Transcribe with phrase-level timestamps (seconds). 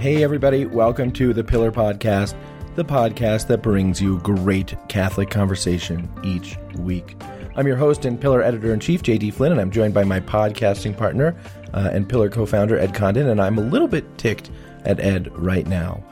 [0.00, 2.34] Hey, everybody, welcome to the Pillar Podcast,
[2.74, 7.16] the podcast that brings you great Catholic conversation each week.
[7.56, 10.20] I'm your host and Pillar editor in chief, JD Flynn, and I'm joined by my
[10.20, 11.36] podcasting partner
[11.72, 14.50] uh, and Pillar co founder, Ed Condon, and I'm a little bit ticked
[14.84, 16.02] at Ed right now.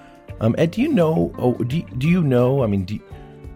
[0.40, 1.32] Um, Ed, do you know?
[1.38, 2.62] Oh, do, do you know?
[2.62, 2.98] I mean, do,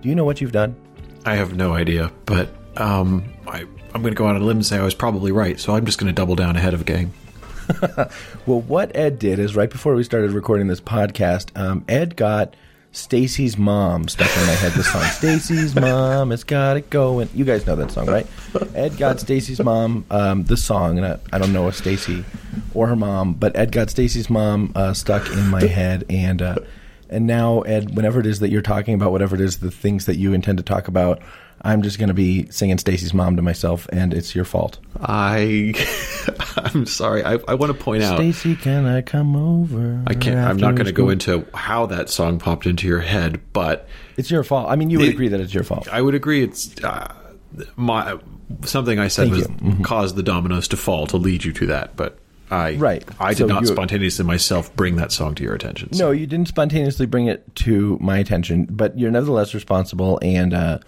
[0.01, 0.77] do you know what you've done?
[1.25, 3.61] I have no idea, but um, I,
[3.95, 5.75] I'm going to go out on a limb and say I was probably right, so
[5.75, 7.13] I'm just going to double down ahead of a game.
[8.47, 12.55] well, what Ed did is right before we started recording this podcast, um, Ed got
[12.93, 14.73] Stacy's mom stuck in my head.
[14.73, 18.27] The song "Stacy's Mom has got it going." You guys know that song, right?
[18.75, 22.23] Ed got Stacy's mom um, the song, and I, I don't know if Stacy
[22.75, 26.57] or her mom, but Ed got Stacy's mom uh, stuck in my head, and uh,
[27.09, 30.05] and now Ed, whenever it is that you're talking about whatever it is, the things
[30.05, 31.23] that you intend to talk about,
[31.65, 34.79] I'm just going to be singing Stacy's mom to myself, and it's your fault.
[35.01, 35.75] I,
[36.57, 37.23] I'm sorry.
[37.23, 38.17] I, I want to point out.
[38.17, 40.03] Stacy, can I come over?
[40.09, 40.39] I can't.
[40.39, 44.31] I'm not going to go into how that song popped into your head, but It's
[44.31, 44.71] your fault.
[44.71, 45.89] I mean, you would It- agree that it's your fault.
[45.93, 47.15] I would agree it's uh,
[47.77, 48.19] my
[48.65, 49.47] something I said Thank was.
[49.47, 49.85] Mhm.
[49.85, 52.19] caused the dominoes to fall to lead you to that, but
[52.51, 53.05] I Right.
[53.21, 55.89] I did So not spontaneously myself bring that song to your attention.
[55.93, 60.79] No, you didn't spontaneously bring it to my attention, but you're nevertheless responsible, and uh,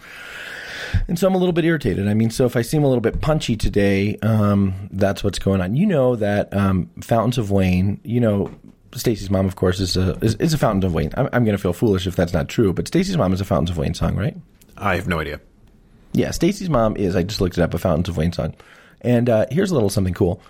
[1.08, 2.08] and so I'm a little bit irritated.
[2.08, 5.60] I mean, so if I seem a little bit punchy today, um, that's what's going
[5.60, 5.76] on.
[5.76, 8.00] You know that um, Fountains of Wayne.
[8.04, 8.50] You know,
[8.94, 11.10] Stacy's mom, of course, is a is, is a Fountains of Wayne.
[11.16, 13.44] I'm, I'm going to feel foolish if that's not true, but Stacy's mom is a
[13.44, 14.36] Fountains of Wayne song, right?
[14.76, 15.40] I have no idea.
[16.12, 17.16] Yeah, Stacy's mom is.
[17.16, 17.74] I just looked it up.
[17.74, 18.54] A Fountains of Wayne song,
[19.00, 20.40] and uh, here's a little something cool.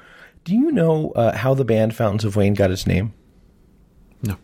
[0.44, 3.14] Do you know uh, how the band Fountains of Wayne got its name?
[4.22, 4.36] No.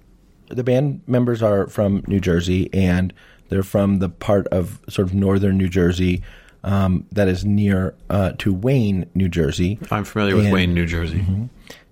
[0.49, 3.13] the band members are from New Jersey, and
[3.51, 6.23] they're from the part of sort of northern New Jersey
[6.65, 9.79] um, that is near uh, to Wayne, New Jersey.
[9.91, 11.25] I'm familiar with Wayne, New Jersey.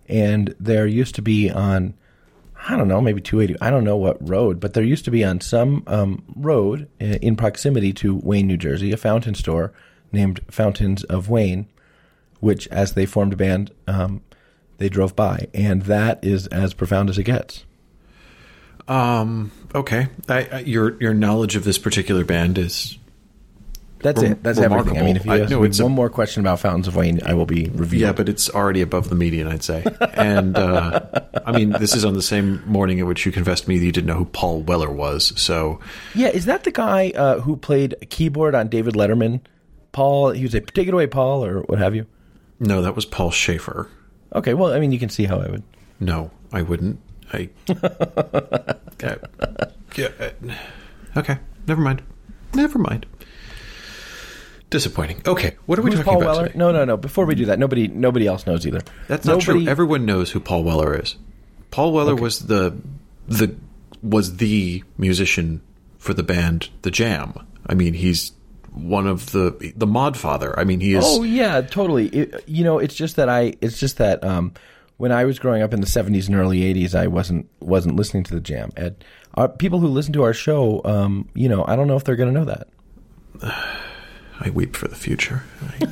[0.09, 1.95] And there used to be on,
[2.69, 5.25] I don't know, maybe 280, I don't know what road, but there used to be
[5.25, 9.73] on some um, road in proximity to Wayne, New Jersey, a fountain store
[10.13, 11.67] named Fountains of Wayne,
[12.41, 14.23] which, as they formed a band, um,
[14.79, 15.49] they drove by.
[15.53, 17.65] And that is as profound as it gets.
[18.87, 19.51] Um.
[19.75, 20.09] Okay.
[20.29, 22.97] I, I, your your knowledge of this particular band is
[24.01, 24.43] That's it.
[24.43, 24.97] That's everything.
[24.99, 25.33] I mean, if you remarkable.
[25.33, 27.47] I- ask no, me it's a- one more question about Fountains of Wayne, I will
[27.47, 28.01] be revealed.
[28.01, 29.85] yeah, but it's already above the median, I'd say.
[30.15, 31.01] And uh,
[31.45, 33.85] I mean, this is on the same morning at which you confessed to me that
[33.85, 35.33] you didn't know who Paul Weller was.
[35.41, 35.81] So
[36.15, 39.41] yeah, is that the guy uh, who played keyboard on David Letterman?
[39.93, 42.07] Paul, he was a take it away, Paul, or what have you?
[42.61, 43.89] no, that was Paul Shaffer.
[44.35, 45.63] Okay, well, I mean, you can see how I would.
[46.01, 47.01] No, I wouldn't.
[47.33, 47.49] I.
[49.97, 50.09] yeah,
[51.17, 52.03] okay, never mind.
[52.55, 53.07] Never mind.
[54.71, 55.23] Disappointing.
[55.27, 56.47] Okay, what are we Who's talking Paul about Weller?
[56.49, 56.59] today?
[56.59, 56.97] No, no, no.
[56.97, 58.81] Before we do that, nobody, nobody else knows either.
[59.07, 59.71] That's not nobody, true.
[59.71, 61.17] Everyone knows who Paul Weller is.
[61.71, 62.77] Paul Weller was the
[63.27, 63.55] the
[64.03, 65.63] was the musician
[65.99, 67.35] for the band The Jam.
[67.67, 68.33] I mean, he's
[68.73, 70.59] one of the the mod father.
[70.59, 71.05] I mean, he is.
[71.07, 72.09] Oh yeah, totally.
[72.09, 73.55] It, you know, it's just that I.
[73.61, 74.53] It's just that um,
[74.99, 78.25] when I was growing up in the '70s and early '80s, I wasn't wasn't listening
[78.25, 78.71] to the Jam.
[78.77, 79.05] Ed,
[79.35, 82.17] our, people who listen to our show, um, you know, I don't know if they're
[82.17, 82.69] going to know that.
[84.41, 85.43] I weep for the future.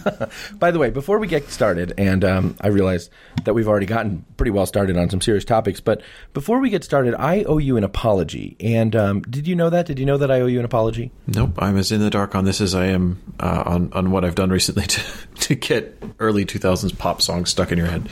[0.59, 3.11] By the way, before we get started, and um, I realize
[3.45, 6.00] that we've already gotten pretty well started on some serious topics, but
[6.33, 8.56] before we get started, I owe you an apology.
[8.61, 9.87] And um, did you know that?
[9.87, 11.11] Did you know that I owe you an apology?
[11.27, 14.25] Nope, I'm as in the dark on this as I am uh, on on what
[14.25, 15.03] I've done recently to
[15.34, 18.09] to get early 2000s pop songs stuck in your head.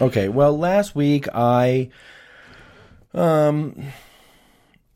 [0.00, 0.28] Okay.
[0.28, 1.90] Well, last week I,
[3.12, 3.80] um,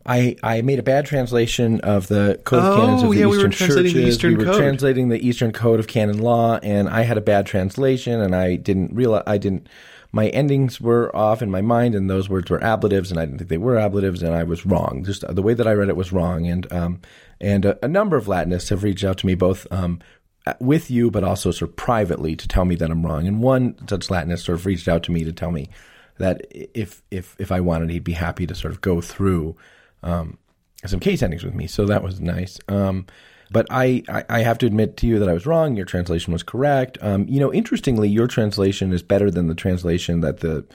[0.04, 3.26] I I made a bad translation of the Code of Oh, Canons of the yeah,
[3.26, 4.14] we Eastern were translating the Churches.
[4.14, 4.60] Eastern we were Code.
[4.60, 8.56] translating the Eastern Code of Canon Law, and I had a bad translation, and I
[8.56, 9.68] didn't realize I didn't.
[10.10, 13.38] My endings were off in my mind, and those words were ablatives, and I didn't
[13.38, 15.04] think they were ablatives, and I was wrong.
[15.04, 17.00] Just the way that I read it was wrong, and um,
[17.40, 20.00] and a, a number of Latinists have reached out to me both um,
[20.60, 23.26] with you, but also sort of privately to tell me that I'm wrong.
[23.26, 25.68] And one such Latinist sort of reached out to me to tell me
[26.18, 29.56] that if if if I wanted, he'd be happy to sort of go through
[30.02, 30.38] um,
[30.86, 31.66] some case endings with me.
[31.66, 32.58] So that was nice.
[32.68, 33.06] Um,
[33.50, 35.74] but I, I, have to admit to you that I was wrong.
[35.74, 36.98] Your translation was correct.
[37.00, 40.66] Um, you know, interestingly, your translation is better than the translation that the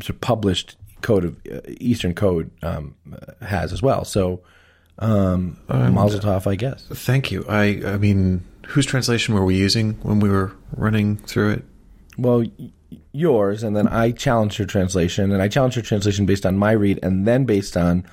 [0.00, 4.04] sort of published code of uh, Eastern Code um, uh, has as well.
[4.04, 4.42] So,
[4.98, 6.86] um, Mazel tov, I guess.
[6.90, 7.44] Thank you.
[7.48, 11.64] I I mean, whose translation were we using when we were running through it?
[12.18, 12.70] Well, y-
[13.12, 16.72] yours, and then I challenged your translation, and I challenged your translation based on my
[16.72, 18.06] read, and then based on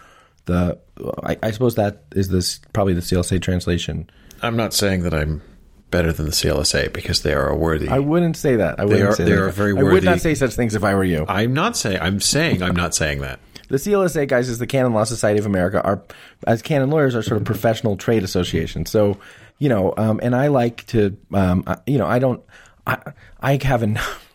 [0.46, 0.78] the.
[1.24, 4.10] I, I suppose that is this probably the CLSA translation.
[4.42, 5.42] I'm not saying that I'm
[5.90, 7.88] better than the CLSA because they are a worthy.
[7.88, 8.80] I wouldn't say that.
[8.80, 9.42] I wouldn't are- say they that.
[9.42, 11.26] are very I would not say such things if I were you.
[11.30, 12.00] I'm not saying.
[12.02, 12.62] I'm saying.
[12.62, 13.40] I'm not saying that.
[13.74, 15.82] The CLSA guys is the Canon Law Society of America.
[15.82, 16.04] Are
[16.46, 18.92] as canon lawyers are sort of professional trade associations.
[18.92, 19.18] So
[19.58, 22.44] you know, um, and I like to, um, I- you know, I don't,
[22.86, 23.00] I,
[23.42, 24.30] I have enough,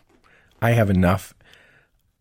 [0.60, 1.34] I have enough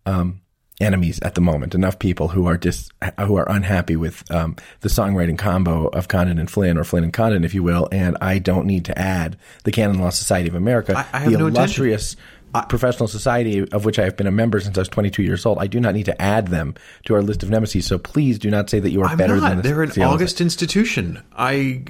[0.06, 0.42] um,
[0.80, 1.74] enemies at the moment.
[1.74, 6.38] Enough people who are just who are unhappy with um, the songwriting combo of Condon
[6.38, 7.90] and Flynn, or Flynn and Condon, if you will.
[7.92, 11.32] And I don't need to add the Canon Law Society of America, I- I have
[11.32, 11.82] the no intention.
[12.70, 15.60] Professional society of which I have been a member since I was 22 years old.
[15.60, 17.86] I do not need to add them to our list of nemesis.
[17.86, 19.50] So please do not say that you are I'm better not.
[19.50, 19.92] than the They're an.
[20.02, 21.22] August institution.
[21.36, 21.84] I,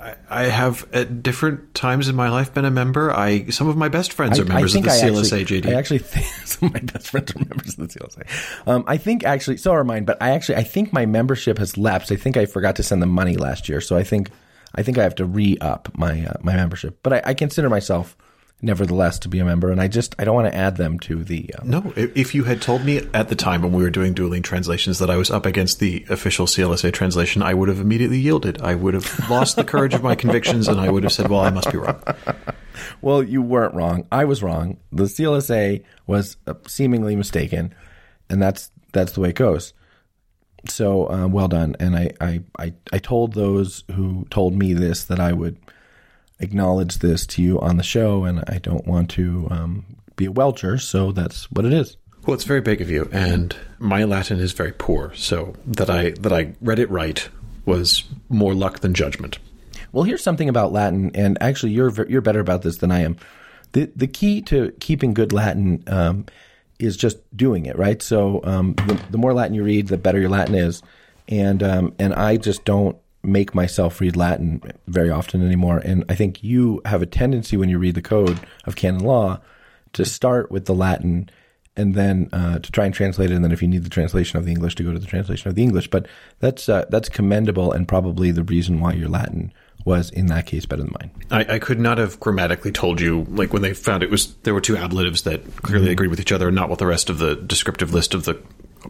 [0.00, 3.12] I I have at different times in my life been a member.
[3.12, 5.42] I some of my best friends are members of the I CLSA.
[5.42, 5.66] actually, JD.
[5.66, 8.68] I actually think some of my best friends are members of the CLSA.
[8.68, 10.04] Um, I think actually, so are mine.
[10.04, 12.10] But I actually, I think my membership has lapsed.
[12.12, 14.30] I think I forgot to send them money last year, so I think,
[14.74, 16.98] I think I have to re up my uh, my membership.
[17.02, 18.16] But I, I consider myself,
[18.60, 21.22] nevertheless, to be a member, and I just I don't want to add them to
[21.24, 21.54] the.
[21.58, 24.42] Um, No, if you had told me at the time when we were doing dueling
[24.42, 28.60] translations that I was up against the official CLSA translation, I would have immediately yielded.
[28.60, 31.40] I would have lost the courage of my convictions, and I would have said, "Well,
[31.40, 32.02] I must be wrong."
[33.00, 34.06] Well, you weren't wrong.
[34.10, 34.78] I was wrong.
[34.92, 37.74] The CLSA was uh, seemingly mistaken,
[38.30, 39.72] and that's that's the way it goes.
[40.68, 41.76] So um, well done.
[41.78, 45.56] And I, I, I, I told those who told me this that I would
[46.40, 49.84] acknowledge this to you on the show, and I don't want to um,
[50.16, 51.96] be a welcher, so that's what it is.
[52.26, 56.10] Well, it's very big of you, and my Latin is very poor, so that I
[56.20, 57.28] that I read it right
[57.64, 59.38] was more luck than judgment.
[59.92, 63.16] Well, here's something about Latin, and actually, you're you're better about this than I am.
[63.72, 66.26] the The key to keeping good Latin um,
[66.78, 68.02] is just doing it, right?
[68.02, 70.82] So, um, the, the more Latin you read, the better your Latin is,
[71.28, 72.98] and um, and I just don't
[73.28, 75.78] make myself read Latin very often anymore.
[75.78, 79.40] And I think you have a tendency when you read the code of canon law
[79.92, 81.30] to start with the Latin
[81.78, 84.36] and then uh, to try and translate it, and then if you need the translation
[84.36, 85.88] of the English, to go to the translation of the English.
[85.88, 86.08] But
[86.40, 89.52] that's uh, that's commendable, and probably the reason why your Latin
[89.84, 91.10] was in that case better than mine.
[91.30, 94.52] I, I could not have grammatically told you like when they found it was there
[94.52, 97.18] were two ablatives that clearly agreed with each other and not with the rest of
[97.18, 98.42] the descriptive list of the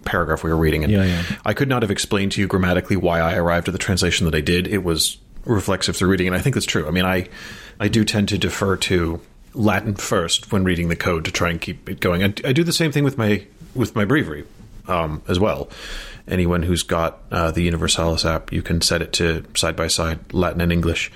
[0.04, 0.84] paragraph we were reading.
[0.84, 1.22] And Yeah, yeah.
[1.44, 4.34] I could not have explained to you grammatically why I arrived at the translation that
[4.34, 4.66] I did.
[4.66, 6.86] It was reflexive through reading, and I think that's true.
[6.86, 7.28] I mean, I
[7.80, 9.20] I do tend to defer to
[9.54, 12.22] Latin first when reading the code to try and keep it going.
[12.22, 14.44] I, I do the same thing with my with my breviary
[14.86, 15.68] um, as well.
[16.26, 20.32] Anyone who's got uh, the Universalis app, you can set it to side by side
[20.32, 21.10] Latin and English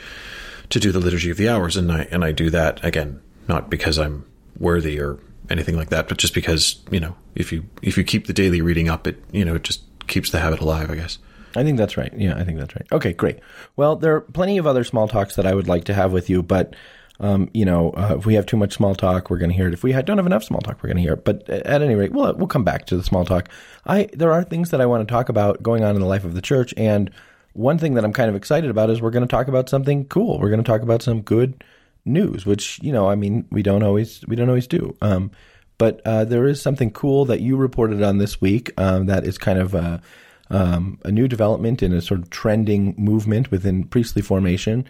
[0.70, 3.68] to do the liturgy of the hours, and I and I do that again, not
[3.68, 4.24] because I'm
[4.58, 5.18] worthy or
[5.52, 8.60] anything like that, but just because you know if you if you keep the daily
[8.60, 11.18] reading up, it you know it just keeps the habit alive, I guess.
[11.54, 12.12] I think that's right.
[12.16, 12.86] Yeah, I think that's right.
[12.92, 13.38] Okay, great.
[13.76, 16.30] Well, there are plenty of other small talks that I would like to have with
[16.30, 16.74] you, but
[17.20, 19.68] um, you know, uh, if we have too much small talk, we're going to hear
[19.68, 19.74] it.
[19.74, 21.24] If we ha- don't have enough small talk, we're going to hear it.
[21.24, 23.48] But at any rate, we'll we'll come back to the small talk.
[23.86, 26.24] I there are things that I want to talk about going on in the life
[26.24, 27.10] of the church, and
[27.52, 30.06] one thing that I'm kind of excited about is we're going to talk about something
[30.06, 30.38] cool.
[30.38, 31.62] We're going to talk about some good
[32.04, 34.96] news, which you know, I mean, we don't always we don't always do.
[35.00, 35.30] Um,
[35.78, 39.36] but uh, there is something cool that you reported on this week um, that is
[39.36, 40.00] kind of a,
[40.48, 44.86] um, a new development in a sort of trending movement within priestly formation,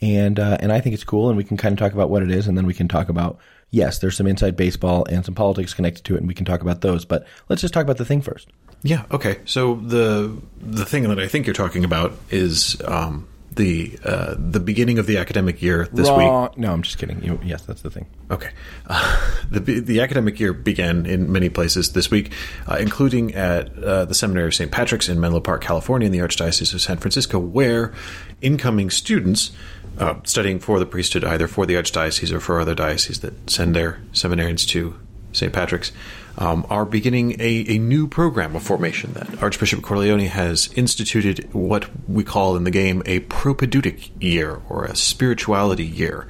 [0.00, 2.22] and uh, and I think it's cool, and we can kind of talk about what
[2.22, 3.38] it is, and then we can talk about
[3.70, 6.60] yes, there's some inside baseball and some politics connected to it, and we can talk
[6.60, 7.04] about those.
[7.04, 8.48] But let's just talk about the thing first.
[8.82, 9.04] Yeah.
[9.10, 9.38] Okay.
[9.46, 14.60] So the the thing that I think you're talking about is um, the uh, the
[14.60, 16.58] beginning of the academic year this week.
[16.58, 17.22] No, I'm just kidding.
[17.22, 18.06] You, yes, that's the thing.
[18.30, 18.50] Okay.
[18.86, 22.32] Uh, the the academic year began in many places this week,
[22.68, 24.70] uh, including at uh, the Seminary of St.
[24.70, 27.92] Patrick's in Menlo Park, California, in the Archdiocese of San Francisco, where
[28.40, 29.50] incoming students
[29.98, 33.74] uh, studying for the priesthood, either for the Archdiocese or for other dioceses that send
[33.74, 34.94] their seminarians to
[35.32, 35.52] St.
[35.52, 35.92] Patrick's,
[36.38, 41.88] um, are beginning a, a new program of formation that Archbishop Cordileone has instituted what
[42.08, 46.26] we call in the game a propedeutic year or a spirituality year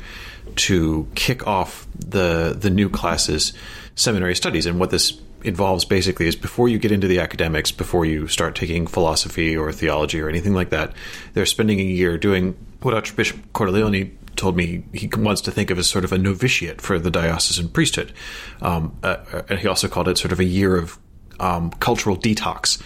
[0.57, 3.53] to kick off the the new classes
[3.95, 4.67] seminary studies.
[4.67, 8.55] And what this involves basically is before you get into the academics before you start
[8.55, 10.93] taking philosophy or theology or anything like that
[11.35, 15.79] they're spending a year doing what Archbishop Cordileone told me he wants to think of
[15.79, 18.13] as sort of a novitiate for the diocesan priesthood.
[18.61, 20.99] Um, uh, and he also called it sort of a year of
[21.41, 22.81] um, cultural detox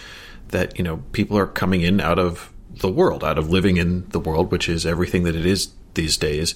[0.49, 4.07] that you know people are coming in out of the world out of living in
[4.09, 6.55] the world which is everything that it is these days.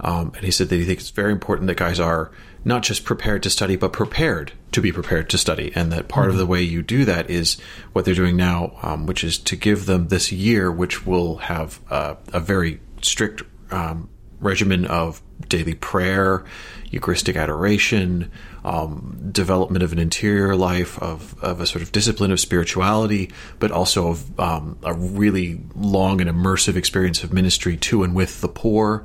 [0.00, 2.30] Um, and he said that he thinks it's very important that guys are
[2.64, 5.72] not just prepared to study, but prepared to be prepared to study.
[5.74, 7.56] And that part of the way you do that is
[7.92, 11.80] what they're doing now, um, which is to give them this year, which will have
[11.88, 14.08] uh, a very strict um,
[14.46, 16.44] regimen of daily prayer,
[16.90, 18.30] Eucharistic adoration,
[18.64, 23.70] um, development of an interior life, of, of a sort of discipline of spirituality, but
[23.70, 28.48] also of um, a really long and immersive experience of ministry to and with the
[28.48, 29.04] poor.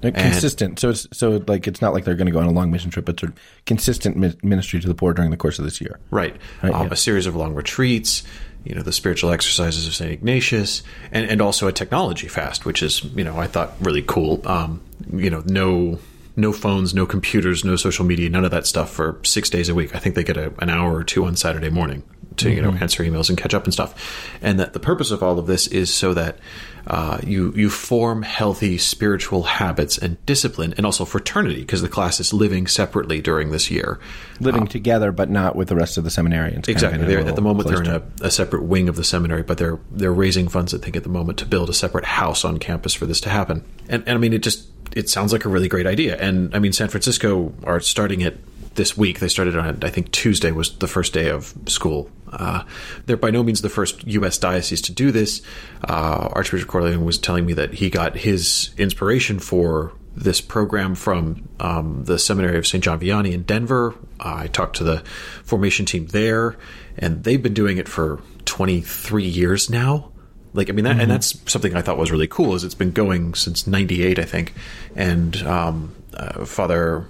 [0.00, 0.78] They're consistent.
[0.78, 2.90] So it's so like it's not like they're going to go on a long mission
[2.90, 5.80] trip, but sort of consistent mi- ministry to the poor during the course of this
[5.80, 6.00] year.
[6.10, 6.34] Right.
[6.62, 6.92] Right, um, yeah.
[6.92, 8.22] A series of long retreats,
[8.64, 10.12] you know, the spiritual exercises of St.
[10.12, 14.46] Ignatius, and, and also a technology fast, which is, you know, I thought really cool.
[14.46, 15.98] Um, you know, no
[16.36, 19.74] no phones, no computers, no social media, none of that stuff for six days a
[19.74, 19.94] week.
[19.94, 22.02] I think they get a, an hour or two on Saturday morning
[22.36, 24.30] to, you know, answer emails and catch up and stuff.
[24.40, 26.38] And that the purpose of all of this is so that
[26.86, 32.20] uh, you you form healthy spiritual habits and discipline, and also fraternity, because the class
[32.20, 33.98] is living separately during this year.
[34.40, 36.64] Living together, but not with the rest of the seminarians.
[36.64, 36.98] kind of Exactly.
[36.98, 39.42] in a They're, at the moment, they're in a, a separate wing of the seminary,
[39.42, 40.74] but they're they're raising funds.
[40.74, 43.28] I think at the moment to build a separate house on campus for this to
[43.28, 43.64] happen.
[43.88, 46.16] And, and I mean, it just it sounds like a really great idea.
[46.16, 48.38] And I mean, San Francisco are starting it
[48.80, 49.18] this week.
[49.20, 52.10] They started on I think Tuesday was the first day of school.
[52.32, 52.64] Uh,
[53.04, 54.38] they're by no means the first U.S.
[54.38, 55.42] diocese to do this.
[55.86, 61.46] Uh, Archbishop Cordileone was telling me that he got his inspiration for this program from
[61.60, 62.82] um, the Seminary of St.
[62.82, 63.94] John Vianney in Denver.
[64.18, 65.00] Uh, I talked to the
[65.44, 66.56] formation team there,
[66.96, 70.10] and they've been doing it for 23 years now.
[70.54, 72.54] Like, I mean, that, and that's something I thought was really cool.
[72.54, 74.54] Is it's been going since '98, I think,
[74.96, 77.06] and um, uh, Father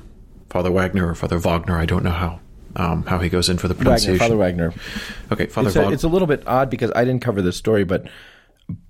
[0.50, 2.40] Father Wagner or Father Wagner, I don't know how
[2.76, 4.18] um, how he goes in for the Wagner, pronunciation.
[4.18, 4.72] Father Wagner.
[5.32, 5.94] Okay, Father It's a, Wagner.
[5.94, 8.06] it's a little bit odd because I didn't cover this story, but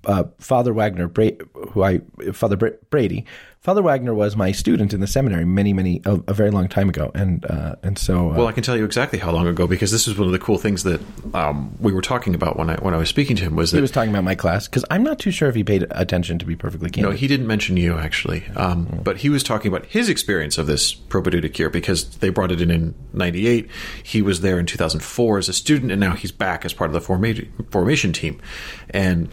[0.05, 1.31] uh, Father Wagner, Bra-
[1.71, 2.01] who I
[2.33, 3.25] Father Bra- Brady,
[3.61, 6.89] Father Wagner was my student in the seminary many, many a, a very long time
[6.89, 9.67] ago, and uh, and so uh, Well, I can tell you exactly how long ago
[9.67, 10.99] because this is one of the cool things that
[11.35, 13.77] um, we were talking about when I when I was speaking to him was that
[13.77, 16.39] he was talking about my class because I'm not too sure if he paid attention
[16.39, 17.11] to be perfectly candid.
[17.11, 20.65] No, he didn't mention you actually, um, but he was talking about his experience of
[20.65, 23.69] this propedeutic year because they brought it in in '98.
[24.01, 26.95] He was there in 2004 as a student, and now he's back as part of
[26.95, 27.35] the forma-
[27.69, 28.41] formation team.
[28.89, 29.29] And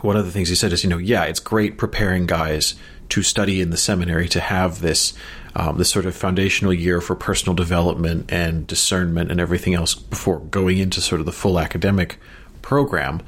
[0.00, 2.74] one of the things he said is, you know, yeah, it's great preparing guys
[3.10, 5.12] to study in the seminary to have this
[5.54, 10.38] um, this sort of foundational year for personal development and discernment and everything else before
[10.38, 12.18] going into sort of the full academic
[12.62, 13.20] program.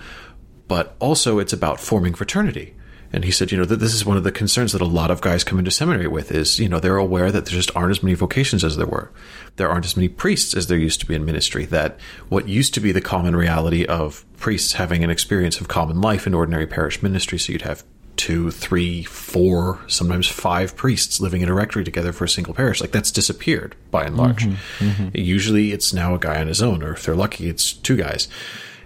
[0.69, 2.75] But also, it's about forming fraternity.
[3.13, 5.11] And he said, you know, that this is one of the concerns that a lot
[5.11, 7.91] of guys come into seminary with is, you know, they're aware that there just aren't
[7.91, 9.11] as many vocations as there were.
[9.57, 11.67] There aren't as many priests as there used to be in ministry.
[11.67, 11.99] That
[12.31, 16.27] what used to be the common reality of priests having an experience of common life
[16.27, 17.85] in ordinary parish ministry, so you'd have
[18.17, 22.81] two, three, four, sometimes five priests living in a rectory together for a single parish.
[22.81, 24.45] Like that's disappeared by and large.
[24.45, 24.85] Mm-hmm.
[24.85, 25.09] Mm-hmm.
[25.15, 28.29] Usually it's now a guy on his own, or if they're lucky, it's two guys.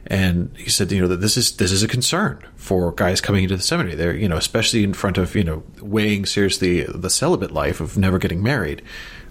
[0.09, 3.43] And he said, you know, that this is this is a concern for guys coming
[3.43, 3.97] into the seminary.
[3.97, 7.97] They're, you know, especially in front of, you know, weighing seriously the celibate life of
[7.99, 8.83] never getting married.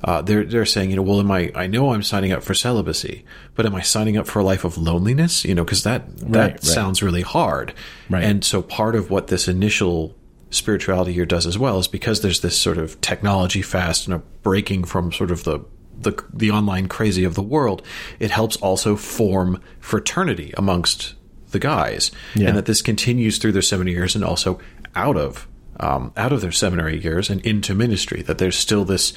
[0.04, 1.52] Uh, they're they're saying, you know, well, am I?
[1.56, 3.24] I know I'm signing up for celibacy,
[3.56, 5.46] but am I signing up for a life of loneliness?
[5.46, 6.64] You know, because that that Right, right.
[6.64, 7.74] sounds really hard.
[8.10, 8.24] Right.
[8.24, 10.14] And so part of what this initial
[10.52, 14.20] spirituality here does as well is because there's this sort of technology fast and a
[14.44, 15.60] breaking from sort of the
[16.02, 17.82] the, the online crazy of the world,
[18.20, 21.16] it helps also form fraternity amongst
[21.52, 22.50] the guys, Yeah.
[22.50, 24.60] and that this continues through their seminary years and also
[24.96, 25.48] out of
[25.80, 28.22] um, out of their seminary years and into ministry.
[28.22, 29.12] That there's still this,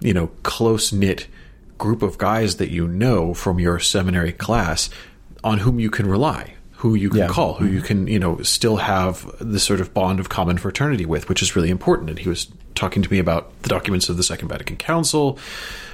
[0.00, 1.26] you know, close knit
[1.78, 4.90] group of guys that you know from your seminary class
[5.42, 7.28] on whom you can rely, who you can Yeah.
[7.28, 11.06] call, who you can, you know, still have this sort of bond of common fraternity
[11.06, 12.10] with, which is really important.
[12.10, 15.38] And he was talking to me about the documents of the Second Vatican Council,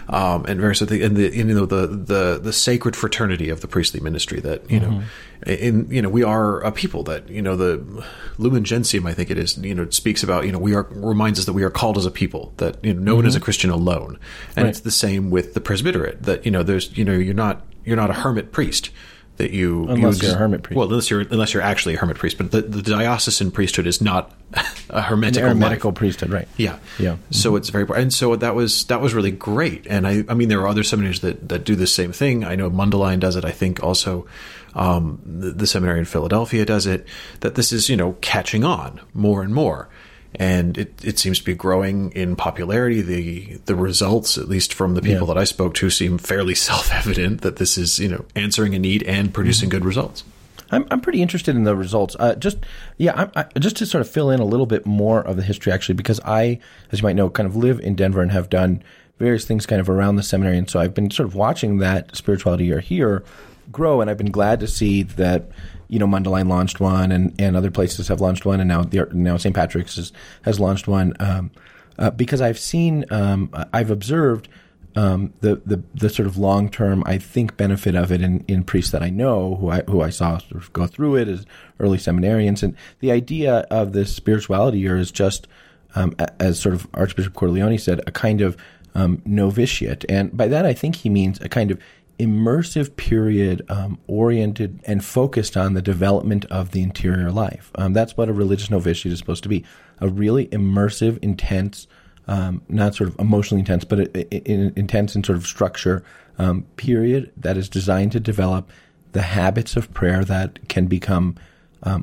[0.09, 3.61] um, and various other things, and the you know the the the sacred fraternity of
[3.61, 4.41] the priestly ministry.
[4.41, 5.03] That you know,
[5.47, 8.05] in you know we are a people that you know the
[8.39, 11.39] Lumen Gentium, I think it is, you know, speaks about you know we are reminds
[11.39, 13.41] us that we are called as a people that you know no one is a
[13.41, 14.19] Christian alone,
[14.57, 14.71] and Right.
[14.71, 17.97] it's the same with the presbyterate that you know there's you know you're not you're
[17.97, 18.91] not a hermit priest
[19.39, 20.77] that you Unless you you're a hermit priest.
[20.77, 24.01] Well, unless you're unless you're actually a hermit priest, but the, the diocesan priesthood is
[24.01, 24.33] not
[24.91, 25.79] a hermetical life.
[25.81, 26.49] Eremitical priesthood, right?
[26.57, 27.17] Yeah, Yeah.
[27.31, 29.87] So it's very, and so that was that was really great.
[29.87, 32.45] And I, I mean, there are other seminaries that that do the same thing.
[32.45, 33.45] I know Mundelein does it.
[33.45, 34.27] I think also
[34.75, 37.07] um, the, the seminary in Philadelphia does it.
[37.41, 39.89] That this is you know catching on more and more,
[40.35, 43.01] and it it seems to be growing in popularity.
[43.03, 45.35] The the results, at least from the people Yeah.
[45.35, 48.79] that I spoke to, seem fairly self evident that this is you know answering a
[48.79, 50.25] need and producing good results.
[50.71, 52.15] I'm I'm pretty interested in the results.
[52.19, 52.59] Uh, just
[52.99, 55.43] yeah, I, I, just to sort of fill in a little bit more of the
[55.43, 56.59] history, actually, because I,
[56.93, 58.83] as you might know, kind of live in Denver and have done
[59.19, 62.15] various things kind of around the seminary, and so I've been sort of watching that
[62.15, 63.25] spirituality year here.
[63.73, 65.51] grow, and I've been glad to see that
[65.89, 69.09] you know Mundelein launched one, and, and other places have launched one, and now the,
[69.13, 69.55] now St.
[69.55, 71.51] Patrick's has, has launched one um,
[71.99, 74.49] uh, because I've seen um, I've observed.
[74.97, 78.65] Um, the, the the sort of long term, I think, benefit of it in, in
[78.65, 81.47] priests that I know who I who I saw sort of go through it as
[81.79, 85.47] early seminarians, and the idea of this spirituality year is just
[85.95, 88.57] um, as sort of Archbishop Cordileone said, a kind of
[88.95, 90.05] um, novitiate.
[90.09, 91.79] And by that, I think he means a kind of
[92.19, 97.71] immersive period um, oriented and focused on the development of the interior life.
[97.77, 99.65] Um, that's what a religious novitiate is supposed to be
[100.01, 101.87] a really immersive, intense,
[102.27, 106.05] um, not sort of emotionally intense, but a, a, a, intense in sort of structure
[106.39, 108.71] um, period that is designed to develop
[109.13, 111.37] the habits of prayer that can become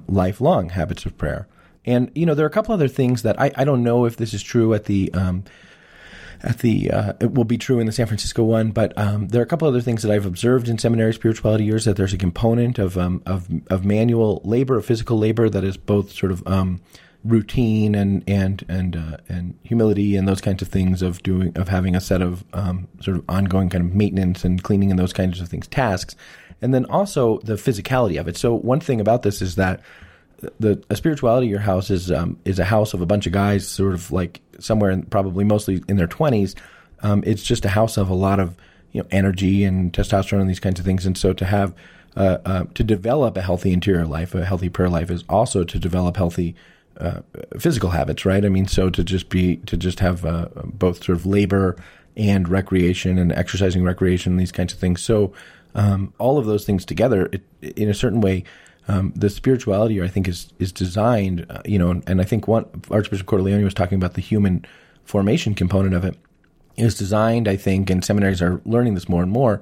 [0.07, 1.47] lifelong habits of prayer.
[1.85, 4.17] And you know, there are a couple other things that I, I don't know if
[4.17, 5.43] this is true at the um,
[6.45, 9.41] at the uh, it will be true in the San Francisco one, but um, there
[9.41, 12.17] are a couple other things that I've observed in seminary spirituality years that there's a
[12.17, 16.45] component of um, of of manual labor, of physical labor that is both sort of
[16.47, 16.81] um,
[17.23, 21.67] routine and and and uh, and humility and those kinds of things of doing of
[21.67, 25.13] having a set of um, sort of ongoing kind of maintenance and cleaning and those
[25.13, 26.15] kinds of things tasks,
[26.61, 28.37] and then also the physicality of it.
[28.37, 29.81] So one thing about this is that
[30.59, 33.67] the a spirituality your house is um, is a house of a bunch of guys,
[33.67, 36.55] sort of like somewhere in, probably mostly in their twenties.
[37.01, 38.55] Um, it's just a house of a lot of
[38.91, 41.05] you know energy and testosterone and these kinds of things.
[41.05, 41.73] And so to have
[42.15, 45.79] uh, uh, to develop a healthy interior life, a healthy prayer life, is also to
[45.79, 46.55] develop healthy
[46.99, 47.21] uh,
[47.59, 48.45] physical habits, right?
[48.45, 51.75] I mean, so to just be to just have uh, both sort of labor
[52.15, 55.01] and recreation and exercising recreation, these kinds of things.
[55.01, 55.33] So
[55.73, 57.41] um, all of those things together, it,
[57.75, 58.45] in a certain way,
[58.87, 62.47] um, the spirituality, I think, is is designed, uh, you know, and, and, I think
[62.47, 64.65] Archbishop Cordileone was talking about the human
[65.03, 66.17] formation component of it
[66.77, 69.61] is designed, I think, and seminaries are learning this more and more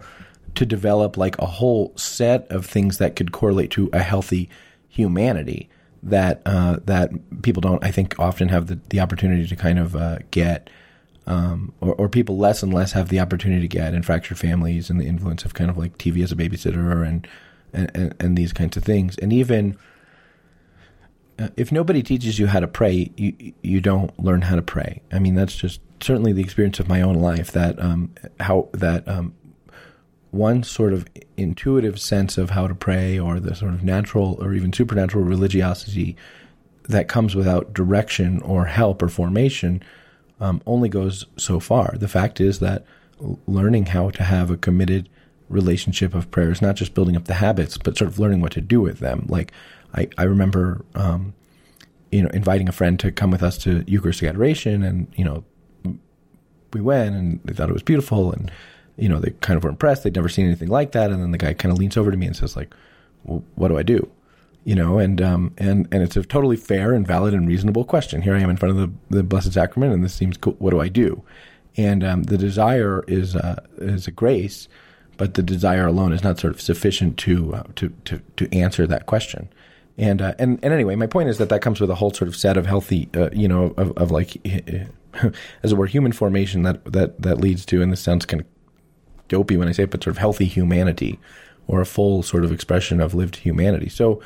[0.56, 4.50] to develop like a whole set of things that could correlate to a healthy
[4.90, 5.70] humanity
[6.02, 7.12] that uh, that
[7.42, 10.70] people don't, I think, often have the, the opportunity to kind of uh, get.
[11.26, 14.90] Um, or, or, people less and less have the opportunity to get in fractured families
[14.90, 17.26] and the influence of kind of like TV as a babysitter and
[17.74, 19.18] and, and, and these kinds of things.
[19.18, 19.78] And even
[21.40, 25.02] uh, if nobody teaches you how to pray, you you don't learn how to pray.
[25.12, 27.52] I mean, that's just certainly the experience of my own life.
[27.52, 29.34] That um, how that um,
[30.32, 31.08] one sort of
[31.38, 36.16] intuitive sense of how to pray, or the sort of natural or even supernatural religiosity
[36.90, 39.82] that comes without direction or help or formation,
[40.40, 41.96] um, only goes so far.
[41.98, 42.86] The fact is that
[43.48, 45.10] learning how to have a committed
[45.54, 48.52] relationship of prayer is not just building up the habits, but sort of learning what
[48.54, 49.26] to do with them.
[49.30, 49.52] Like
[49.94, 51.34] I, I remember, um,
[52.12, 55.44] you know, inviting a friend to come with us to Eucharistic adoration, and you know,
[56.74, 58.52] we went and they thought it was beautiful, and
[58.98, 60.04] you know, they kind of were impressed.
[60.04, 62.18] They'd never seen anything like that, and then the guy kind of leans over to
[62.18, 62.74] me and says, like,
[63.24, 64.10] well, "What do I do?"
[64.66, 68.22] You know, and um, and and it's a totally fair and valid and reasonable question.
[68.22, 70.56] Here I am in front of the the Blessed Sacrament, and this seems cool.
[70.60, 71.24] What do I do?
[71.76, 74.68] And um, the desire is uh, is a grace
[75.18, 78.88] but the desire alone is not sort of sufficient to uh, to, to to answer
[78.88, 79.50] that question.
[79.98, 82.28] And uh, and and anyway, my point is that that comes with a whole sort
[82.28, 84.38] of set of healthy, uh, you know, of, of like,
[85.64, 88.48] as it were, human formation that that that leads to, and this sounds kind of
[89.28, 91.20] dopey when I say it, but sort of healthy humanity,
[91.68, 93.90] or a full sort of expression of lived humanity.
[93.90, 94.20] So,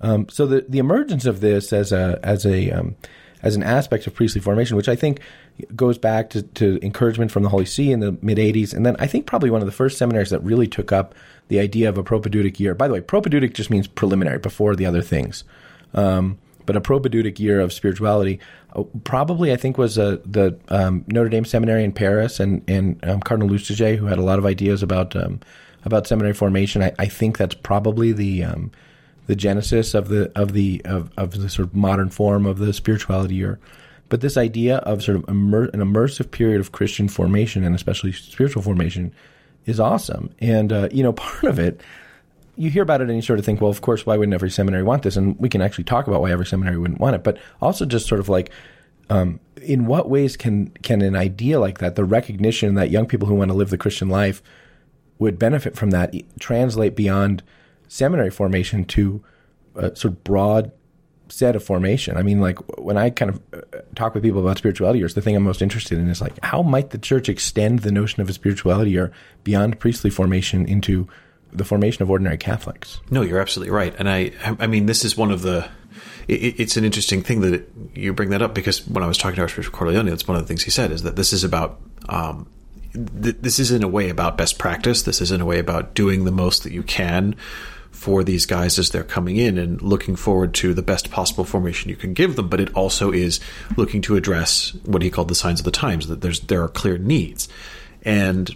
[0.00, 2.96] um, so the the emergence of this as a as a um,
[3.42, 5.20] as an aspect of priestly formation, which I think
[5.76, 8.74] goes back to, to encouragement from the Holy See in the mid 80s.
[8.74, 11.14] And then I think probably one of the first seminaries that really took up
[11.48, 12.74] the idea of a propedeutic year.
[12.74, 15.44] By the way, propedeutic just means preliminary, before the other things.
[15.94, 18.40] Um, but a propedeutic year of spirituality
[18.74, 23.04] uh, probably I think was uh, the um, Notre Dame Seminary in Paris and and
[23.04, 25.40] um, Cardinal Lustiger who had a lot of ideas about um,
[25.84, 26.82] about seminary formation.
[26.82, 28.70] I, I, think that's probably the um,
[29.26, 32.72] the genesis of the of the of, of the sort of modern form of the
[32.72, 33.58] spirituality year.
[34.12, 38.12] But this idea of sort of immer- an immersive period of Christian formation and especially
[38.12, 39.10] spiritual formation
[39.64, 40.28] is awesome.
[40.38, 41.80] And uh, you know, part of it,
[42.56, 44.50] you hear about it and you sort of think, well, of course, why wouldn't every
[44.50, 45.16] seminary want this?
[45.16, 47.24] And we can actually talk about why every seminary wouldn't want it.
[47.24, 48.50] But also just sort of like,
[49.08, 53.28] um, in what ways can can an idea like that, the recognition that young people
[53.28, 54.42] who want to live the Christian life
[55.20, 57.42] would benefit from that, translate beyond
[57.88, 59.24] seminary formation to
[59.74, 60.70] a sort of broad
[61.32, 62.16] set of formation.
[62.16, 65.22] I mean, like when I kind of uh, talk with people about spirituality years, the
[65.22, 68.28] thing I'm most interested in is like how might the church extend the notion of
[68.28, 71.08] a spirituality or beyond priestly formation into
[71.50, 73.00] the formation of ordinary Catholics?
[73.10, 75.68] No, you're absolutely right, and I, I mean, this is one of the.
[76.28, 79.16] It, it's an interesting thing that it, you bring that up because when I was
[79.16, 81.44] talking to Archbishop Cordileone, that's one of the things he said is that this is
[81.44, 82.48] about um,
[82.92, 85.02] th- this is in a way about best practice.
[85.02, 87.36] This is in a way about doing the most that you can
[87.92, 91.88] for these guys as they're coming in and looking forward to the best possible formation
[91.88, 92.48] you can give them.
[92.48, 93.38] But it also is
[93.76, 96.68] looking to address what he called the signs of the times that there's there are
[96.68, 97.48] clear needs.
[98.04, 98.50] And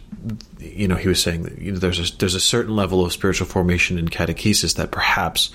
[0.58, 3.12] you know, he was saying that you know, there's a, there's a certain level of
[3.12, 5.50] spiritual formation in catechesis that perhaps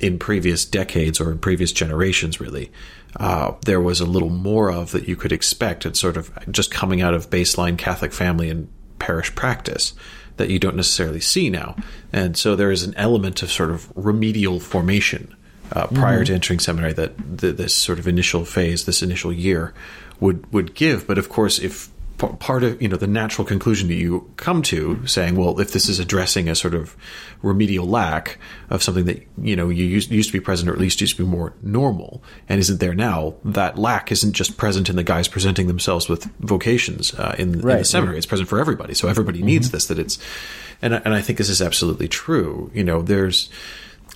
[0.00, 2.70] in previous decades or in previous generations, really,
[3.18, 5.84] uh, there was a little more of that you could expect.
[5.84, 9.92] It's sort of just coming out of baseline Catholic family and parish practice
[10.36, 11.76] that you don't necessarily see now.
[12.12, 15.34] And so there is an element of sort of remedial formation
[15.72, 16.24] uh, prior mm-hmm.
[16.24, 19.74] to entering seminary that this sort of initial phase, this initial year,
[20.20, 21.06] would would give.
[21.06, 25.06] But of course, if part of you know the natural conclusion that you come to
[25.06, 26.96] saying well if this is addressing a sort of
[27.42, 28.38] remedial lack
[28.70, 31.16] of something that you know you used, used, to be present or at least used
[31.16, 35.02] to be more normal and isn't there now that lack isn't just present in the
[35.02, 38.18] guys presenting themselves with vocations uh, in, right, in, the seminary.
[38.18, 38.94] It's present for everybody.
[38.94, 39.46] So everybody mm-hmm.
[39.46, 40.18] needs this that it's
[40.82, 42.70] and and I think this is absolutely true.
[42.74, 43.50] You know there's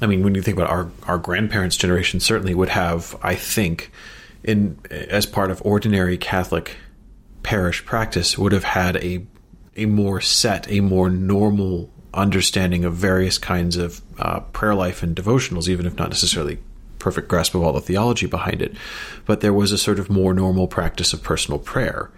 [0.00, 3.90] I mean when you think about our our grandparents generation certainly would have I think
[4.42, 6.76] in as part of ordinary Catholic
[7.42, 9.26] parish practice would have had a
[9.76, 15.16] a more set, a more normal understanding of various kinds of uh, prayer life and
[15.16, 16.58] devotionals, even if not necessarily
[16.98, 18.74] perfect grasp of all the theology behind it.
[19.24, 22.10] But there was a sort of more normal practice of personal prayer.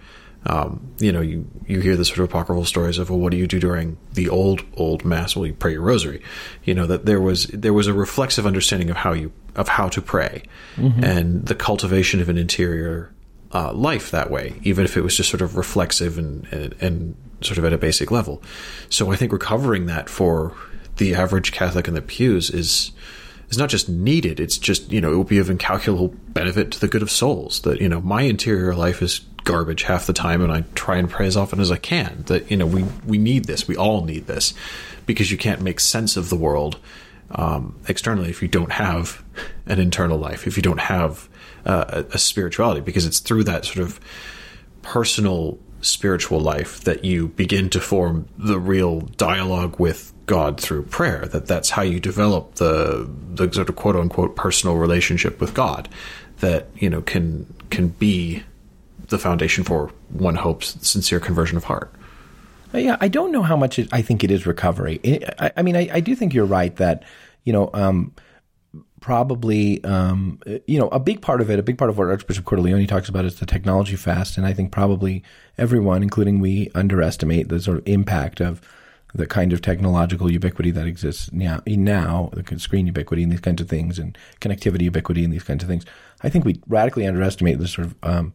[0.45, 3.37] Um, you know, you, you hear the sort of apocryphal stories of, well, what do
[3.37, 5.37] you do during the old, old mass?
[5.37, 6.21] Well, you pray your rosary.
[6.65, 9.89] You know, that there was, there was a reflexive understanding of how you, of how
[9.91, 10.43] to pray
[10.75, 11.05] mm-hmm.
[11.05, 13.12] and the cultivation of an interior
[13.53, 17.15] uh, life that way, even if it was just sort of reflexive and, and, and
[17.43, 18.43] sort of at a basic level.
[18.89, 20.55] So I think recovering that for
[20.97, 22.93] the average Catholic in the pews is
[23.49, 26.81] is not just needed; it's just you know it will be of incalculable benefit to
[26.81, 27.61] the good of souls.
[27.63, 31.11] That you know my interior life is garbage half the time, and I try and
[31.11, 32.25] pray as often as I can.
[32.27, 34.55] That you know we we need this, we all need this,
[35.07, 36.79] because you can't make sense of the world
[37.33, 39.23] um, externally if you don't have
[39.67, 41.29] an internal life, if you don't have
[41.65, 44.01] uh, a, spirituality, because it's through that sort of
[44.83, 51.27] personal spiritual life that you begin to form the real dialogue with God through prayer.
[51.27, 55.89] That that's how you develop the the sort of quote unquote personal relationship with God
[56.39, 58.43] that you know can can be
[59.09, 61.93] the foundation for one hopes sincere conversion of heart.
[62.75, 65.01] Uh, yeah, I don't know how much it, I think it is recovery.
[65.39, 67.05] I, I mean, I, I, do think you're right that
[67.45, 67.71] you know.
[67.75, 68.13] Um,
[69.03, 72.45] probably, um, you know, a big part of it, a big part of what Archbishop
[72.45, 74.39] Cordileone talks about is the technology fast.
[74.39, 75.23] And I think probably
[75.59, 78.63] everyone, including we, underestimate the sort of impact of
[79.13, 83.61] the kind of technological ubiquity that exists now, now the screen ubiquity and these kinds
[83.61, 85.85] of things and connectivity ubiquity and these kinds of things.
[86.23, 88.33] I think we radically underestimate the sort of um,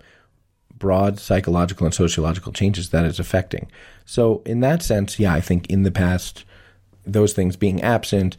[0.78, 3.72] broad psychological and sociological changes that it's affecting.
[4.06, 6.44] So in that sense, yeah, I think in the past,
[7.06, 8.36] those things being absent,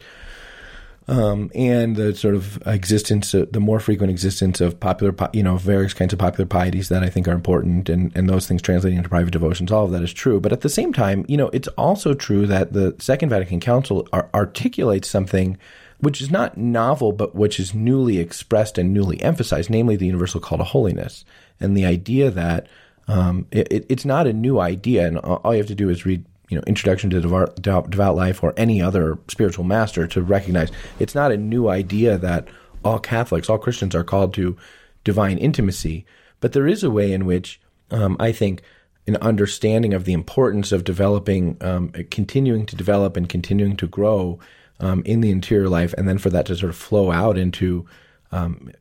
[1.09, 5.57] um, and the sort of existence, uh, the more frequent existence of popular, you know,
[5.57, 8.97] various kinds of popular pieties that I think are important, and, and those things translating
[8.97, 10.39] into private devotions, all of that is true.
[10.39, 14.07] But at the same time, you know, it's also true that the Second Vatican Council
[14.13, 15.57] ar- articulates something
[15.97, 20.39] which is not novel, but which is newly expressed and newly emphasized, namely the universal
[20.39, 21.25] call to holiness,
[21.59, 22.67] and the idea that
[23.07, 26.23] um, it, it's not a new idea, and all you have to do is read
[26.49, 31.15] you know introduction to devout, devout life or any other spiritual master to recognize it's
[31.15, 32.47] not a new idea that
[32.83, 34.57] all Catholics, all Christians are called to
[35.03, 36.05] divine intimacy,
[36.39, 37.59] but there is a way in which
[37.91, 38.61] um, I think
[39.07, 44.39] an understanding of the importance of developing, um, continuing to develop and continuing to grow
[44.79, 47.85] um, in the interior life, and then for that to sort of flow out into
[48.31, 48.71] um,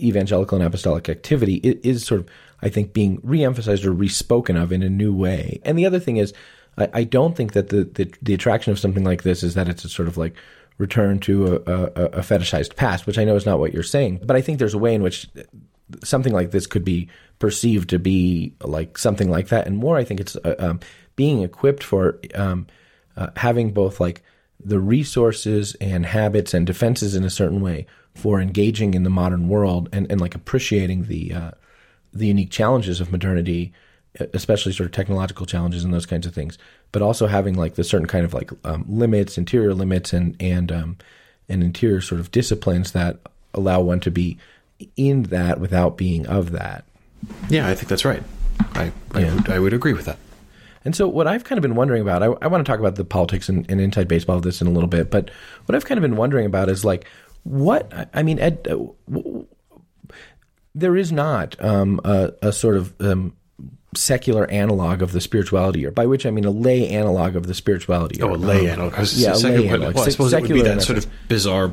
[0.00, 2.28] evangelical and apostolic activity is sort of,
[2.62, 5.60] I think, being reemphasized or respoken of in a new way.
[5.64, 6.32] And the other thing is,
[6.78, 9.68] I, I don't think that the, the, the attraction of something like this is that
[9.68, 10.34] it's a sort of like
[10.78, 14.20] return to a, a, a fetishized past, which I know is not what you're saying.
[14.24, 15.28] But I think there's a way in which
[16.02, 17.08] something like this could be
[17.38, 19.96] perceived to be like something like that, and more.
[19.96, 20.80] I think it's uh, um,
[21.16, 22.66] being equipped for um,
[23.16, 24.22] uh, having both like
[24.64, 29.48] the resources and habits and defenses in a certain way for engaging in the modern
[29.48, 31.50] world and, and like appreciating the uh,
[32.12, 33.72] the unique challenges of modernity
[34.32, 36.58] especially sort of technological challenges and those kinds of things,
[36.92, 40.70] but also having like the certain kind of like um, limits, interior limits, and and
[40.70, 40.96] um,
[41.48, 43.18] and interior sort of disciplines that
[43.52, 44.38] allow one to be
[44.96, 46.84] in that without being of that.
[47.48, 48.22] Yeah, I think that's right.
[48.74, 49.34] I I, yeah.
[49.34, 50.18] would, I would agree with that.
[50.84, 52.96] And so, what I've kind of been wondering about, I, I want to talk about
[52.96, 55.30] the politics and, and inside baseball of this in a little bit, but
[55.64, 57.06] what I've kind of been wondering about is like,
[57.44, 58.76] what I mean, Ed, uh,
[59.10, 59.46] w-
[60.74, 63.34] there is not um, a, a, sort of um,
[63.96, 67.54] secular analog of the spirituality year, by which I mean a lay analog of the
[67.54, 68.26] spirituality year.
[68.30, 68.94] Oh, a lay Um, analog.
[68.94, 69.96] I yeah, a second- lay well, analog.
[69.96, 71.72] I Se- suppose it would be that sort of bizarre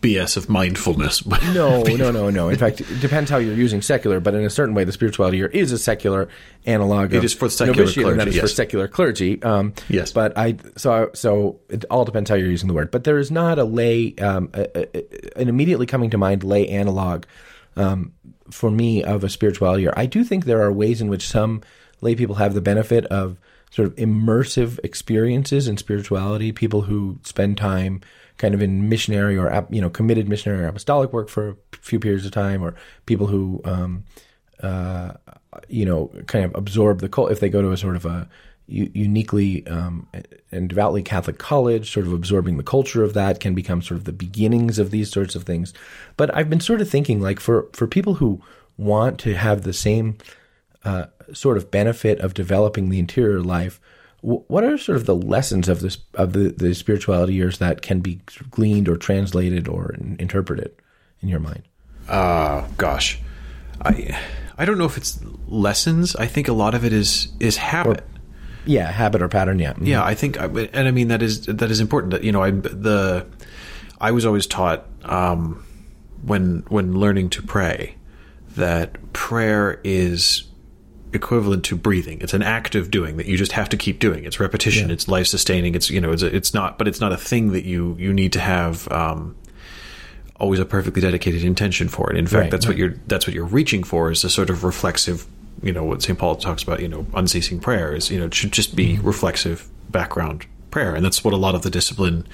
[0.00, 1.24] BS of mindfulness.
[1.52, 2.48] No, no, no, no.
[2.50, 5.38] In fact, it depends how you're using secular, but in a certain way, the spirituality
[5.38, 6.28] year is a secular
[6.66, 7.12] analog.
[7.12, 8.54] It of is for secular novitiate, and that clergy, is for yes.
[8.54, 9.42] secular clergy.
[9.42, 10.12] Um, Yes.
[10.12, 12.90] but I so so it all depends how you're using the word.
[12.92, 16.68] But there is not a lay, um, a, a, an immediately coming to mind lay
[16.68, 17.24] analog
[17.76, 18.12] um,
[18.50, 19.94] for me of a spirituality year.
[19.96, 21.62] I do think there are ways in which some
[22.00, 23.38] lay people have the benefit of
[23.70, 26.52] sort of immersive experiences in spirituality.
[26.52, 28.00] People who spend time
[28.36, 32.00] kind of in missionary or you know committed missionary or apostolic work for a few
[32.00, 32.74] periods of time, or
[33.06, 34.04] people who um,
[34.62, 35.12] uh,
[35.68, 38.28] you know kind of absorb the cult if they go to a sort of a
[38.68, 40.06] uniquely um,
[40.52, 44.04] and devoutly Catholic college, sort of absorbing the culture of that can become sort of
[44.04, 45.72] the beginnings of these sorts of things.
[46.16, 48.42] But I've been sort of thinking like for for people who
[48.76, 50.18] want to have the same
[50.84, 53.80] uh, sort of benefit of developing the interior life.
[54.20, 57.82] wh- What are sort of the lessons of this of the, the spirituality years that
[57.82, 60.70] can be gleaned or translated or in- interpreted
[61.22, 61.62] in your mind?
[62.08, 63.18] uh, gosh,
[63.82, 64.18] I
[64.56, 66.14] I don't know if it's lessons.
[66.16, 68.04] I think a lot of it is is habit.
[68.68, 69.58] Yeah, habit or pattern.
[69.58, 69.86] Yeah, Mhm.
[69.86, 72.12] Yeah, I think, and I mean that is that is important.
[72.12, 73.26] That you know, I the
[74.00, 75.64] I was always taught um,
[76.22, 77.94] when when learning to pray
[78.56, 80.44] that prayer is
[81.12, 82.18] equivalent to breathing.
[82.20, 84.24] It's an act of doing that you just have to keep doing.
[84.24, 84.90] It's repetition.
[84.90, 85.74] It's life sustaining.
[85.74, 88.32] It's you know, it's it's not, but it's not a thing that you you need
[88.34, 88.86] to have.
[88.92, 89.34] Um,
[90.40, 92.16] always a perfectly dedicated intention for it.
[92.16, 94.62] In fact, Right, that's what you're that's what you're reaching for is a sort of
[94.62, 95.26] reflexive,
[95.62, 96.18] you know, what St.
[96.18, 99.06] Paul talks about, you know, unceasing prayer is, you know, it should just be Mm-hmm.
[99.06, 100.94] reflexive background prayer.
[100.94, 102.26] And that's what a lot of the discipline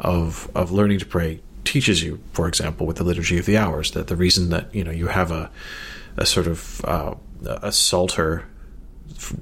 [0.00, 3.90] of of learning to pray teaches you, for example, with the liturgy of the hours,
[3.92, 5.50] that the reason that, you know, you have a
[6.16, 8.44] a sort of uh, a psalter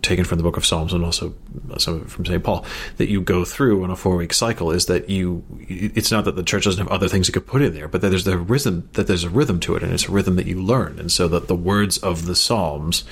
[0.02, 1.34] taken from the book of Psalms and also
[1.70, 2.42] uh, some from St.
[2.42, 2.64] Paul
[2.98, 6.36] that you go through on a four week cycle is that you it's not that
[6.36, 8.38] the church doesn't have other things you could put in there, but that there's the
[8.38, 10.98] rhythm that there's a rhythm to it and it's a rhythm that you learn.
[10.98, 13.04] And so that the words of the Psalms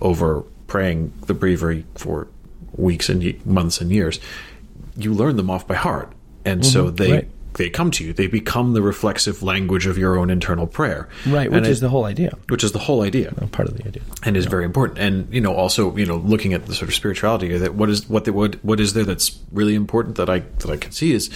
[0.00, 2.28] over praying the breviary for
[2.72, 4.20] weeks and months and years,
[4.96, 6.12] you learn them off by heart.
[6.44, 6.96] And so mm-hmm.
[6.96, 7.28] they right.
[7.56, 8.12] They come to you.
[8.12, 11.08] They become the reflexive language of your own internal prayer.
[11.26, 13.76] right, And which it- is the whole idea, which is the whole idea part of
[13.76, 14.02] the idea.
[14.24, 14.98] and is very important.
[14.98, 18.08] And you know, also you know, looking at the sort of spirituality that what is
[18.08, 21.12] what the, what what is there that's really important that I that I can see
[21.12, 21.30] is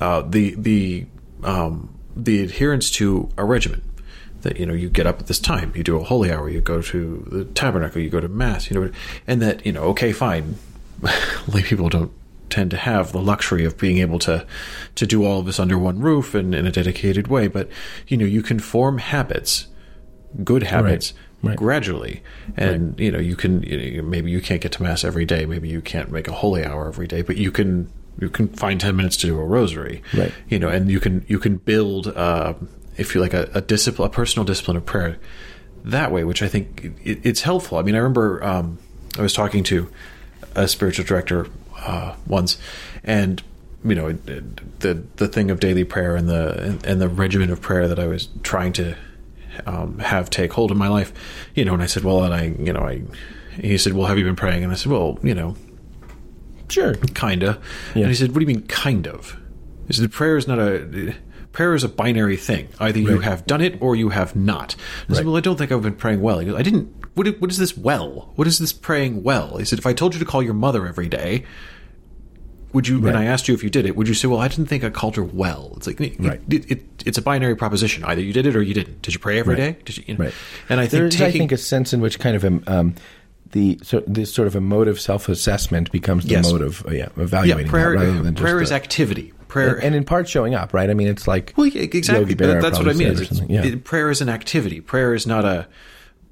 [0.00, 1.06] uh, the the
[1.44, 3.82] um, the adherence to a regimen.
[4.42, 6.60] That you know, you get up at this time, you do a holy hour, you
[6.60, 8.90] go to the tabernacle, you go to mass, you know,
[9.26, 10.54] and that you know, okay, fine,
[11.52, 12.12] lay people don't
[12.50, 14.46] tend to have the luxury of being able to
[14.94, 17.48] to do all of this under one roof and in a dedicated way.
[17.48, 17.68] But
[18.08, 19.66] you know, you can form habits
[20.44, 21.56] good habits right.
[21.56, 22.22] gradually
[22.56, 25.46] and you know you can you know, maybe you can't get to mass every day
[25.46, 28.80] maybe you can't make a holy hour every day but you can you can find
[28.80, 30.32] 10 minutes to do a rosary Right.
[30.48, 32.54] you know and you can you can build uh
[32.98, 35.16] if you like a, a discipline a personal discipline of prayer
[35.84, 38.78] that way which i think it, it's helpful i mean i remember um
[39.18, 39.88] i was talking to
[40.54, 41.46] a spiritual director
[41.80, 42.58] uh once
[43.04, 43.42] and
[43.84, 47.86] you know the the thing of daily prayer and the and the regimen of prayer
[47.88, 48.96] that I was trying to
[49.64, 51.12] um, have take hold of my life,
[51.54, 53.02] you know, and I said, well, and I, you know, I,
[53.58, 54.62] he said, well, have you been praying?
[54.62, 55.56] And I said, well, you know,
[56.68, 57.60] Sure, kinda.
[57.94, 58.02] Yeah.
[58.02, 59.38] And he said, what do you mean, kind of?
[59.86, 61.14] He said, prayer is not a,
[61.56, 62.68] prayer is a binary thing.
[62.78, 64.76] Either you have done it or you have not.
[65.08, 66.44] I said, well, I don't think I've been praying well.
[66.44, 68.30] Goes, I didn't, what, what is this well?
[68.36, 69.56] What is this praying well?
[69.56, 71.44] He said, if I told you to call your mother every day,
[72.74, 73.08] would you, Right.
[73.14, 74.84] and I asked you if you did it, would you say, well, I didn't think
[74.84, 75.72] I called her well?
[75.78, 76.42] It's like, Right.
[76.50, 78.04] it, it, it's a binary proposition.
[78.04, 79.00] Either you did it or you didn't.
[79.00, 79.66] Did you pray every day?
[79.68, 79.84] Right.
[79.86, 80.24] Did you, you know?
[80.26, 80.34] right.
[80.68, 82.64] And I think there is, taking, I think, a sense in which kind of um,
[82.66, 82.94] um,
[83.52, 86.52] the so this sort of emotive self-assessment becomes the Yes.
[86.52, 89.32] mode of uh, yeah yeah, evaluating prayer, that rather than just prayer is the- activity.
[89.56, 90.88] Prayer, and, and in part showing up, right?
[90.90, 92.34] I mean, it's like Well, yeah, exactly.
[92.34, 93.16] But that's what I mean.
[93.48, 93.64] Yeah.
[93.64, 94.80] it- prayer is an activity.
[94.80, 95.66] Prayer is not a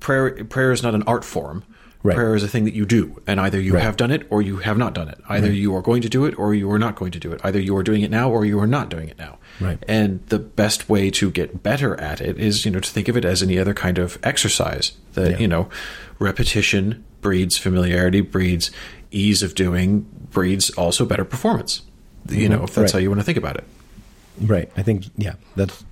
[0.00, 0.44] prayer.
[0.44, 1.64] Prayer is not an art form.
[2.02, 2.14] Right.
[2.16, 3.82] Prayer is a thing that you do, and either you Right.
[3.82, 5.18] have done it or you have not done it.
[5.26, 7.40] Either you are going to do it or you are not going to do it.
[7.42, 9.38] Either you are doing it now or you are not doing it now.
[9.58, 9.78] Right.
[9.88, 13.16] And the best way to get better at it is, you know, to think of
[13.16, 14.92] it as any other kind of exercise.
[15.14, 15.38] That Yeah.
[15.38, 15.70] you know,
[16.18, 18.70] repetition breeds familiarity, breeds
[19.10, 21.82] ease of doing, breeds also better performance.
[22.28, 22.92] You know, if that's.
[22.92, 22.92] Right.
[22.92, 23.64] how you want to think about it.
[24.40, 24.70] Right.
[24.76, 25.84] I think yeah, that's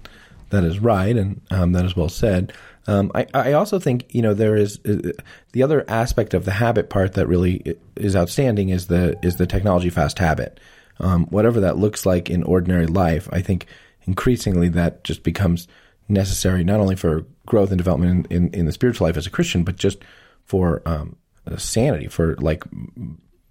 [0.51, 2.53] that is right, and um, that is well said.
[2.87, 5.13] Um, I, I also think you know there is uh,
[5.53, 9.47] the other aspect of the habit part that really is outstanding is the is the
[9.47, 10.59] technology fast habit.
[11.01, 13.67] Um, whatever that looks like in ordinary life, I think
[14.05, 15.69] increasingly that just becomes
[16.09, 19.31] necessary not only for growth and development in, in, in the spiritual life as a
[19.31, 19.99] Christian, but just
[20.45, 21.17] for um,
[21.57, 22.65] sanity, for like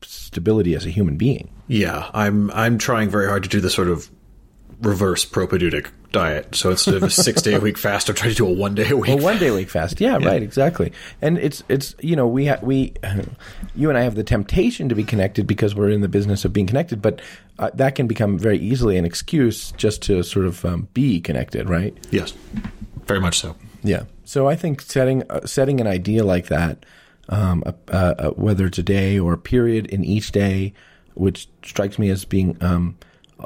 [0.04, 1.50] stability as a human being.
[1.68, 4.10] Yeah, I'm I'm trying very hard to do the sort of
[4.82, 6.56] reverse propedeutic diet.
[6.56, 8.76] So instead of a six day a week fast, I'm trying to do a one
[8.76, 9.10] day a week.
[9.10, 10.02] Well, one day a week fast.
[10.02, 10.28] Yeah, yeah.
[10.28, 10.92] right, exactly.
[11.22, 12.94] And it's it's you know we ha- we
[13.76, 16.54] you and I have the temptation to be connected because we're in the business of
[16.54, 17.22] being connected, but
[17.60, 21.70] uh, that can become very easily an excuse just to sort of um, be connected,
[21.70, 21.96] right?
[22.12, 22.34] Yes,
[23.06, 23.56] very much so.
[23.84, 24.04] Yeah.
[24.26, 26.86] So I think setting uh, setting an idea like that,
[27.30, 30.74] um, uh, whether it's a day or a period in each day,
[31.14, 32.98] which strikes me as being um,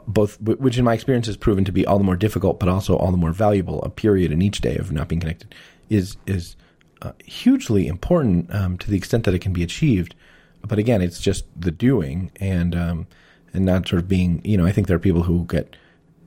[0.08, 2.96] both, which in my experience has proven to be all the more difficult, but also
[2.96, 3.82] all the more valuable.
[3.84, 5.54] A period in each day of not being connected
[5.90, 6.56] is is
[7.02, 10.16] uh, hugely important um, to the extent that it can be achieved.
[10.62, 13.08] But again, it's just the doing and um,
[13.54, 14.42] and not sort of being.
[14.44, 15.76] You know, I think there are people who get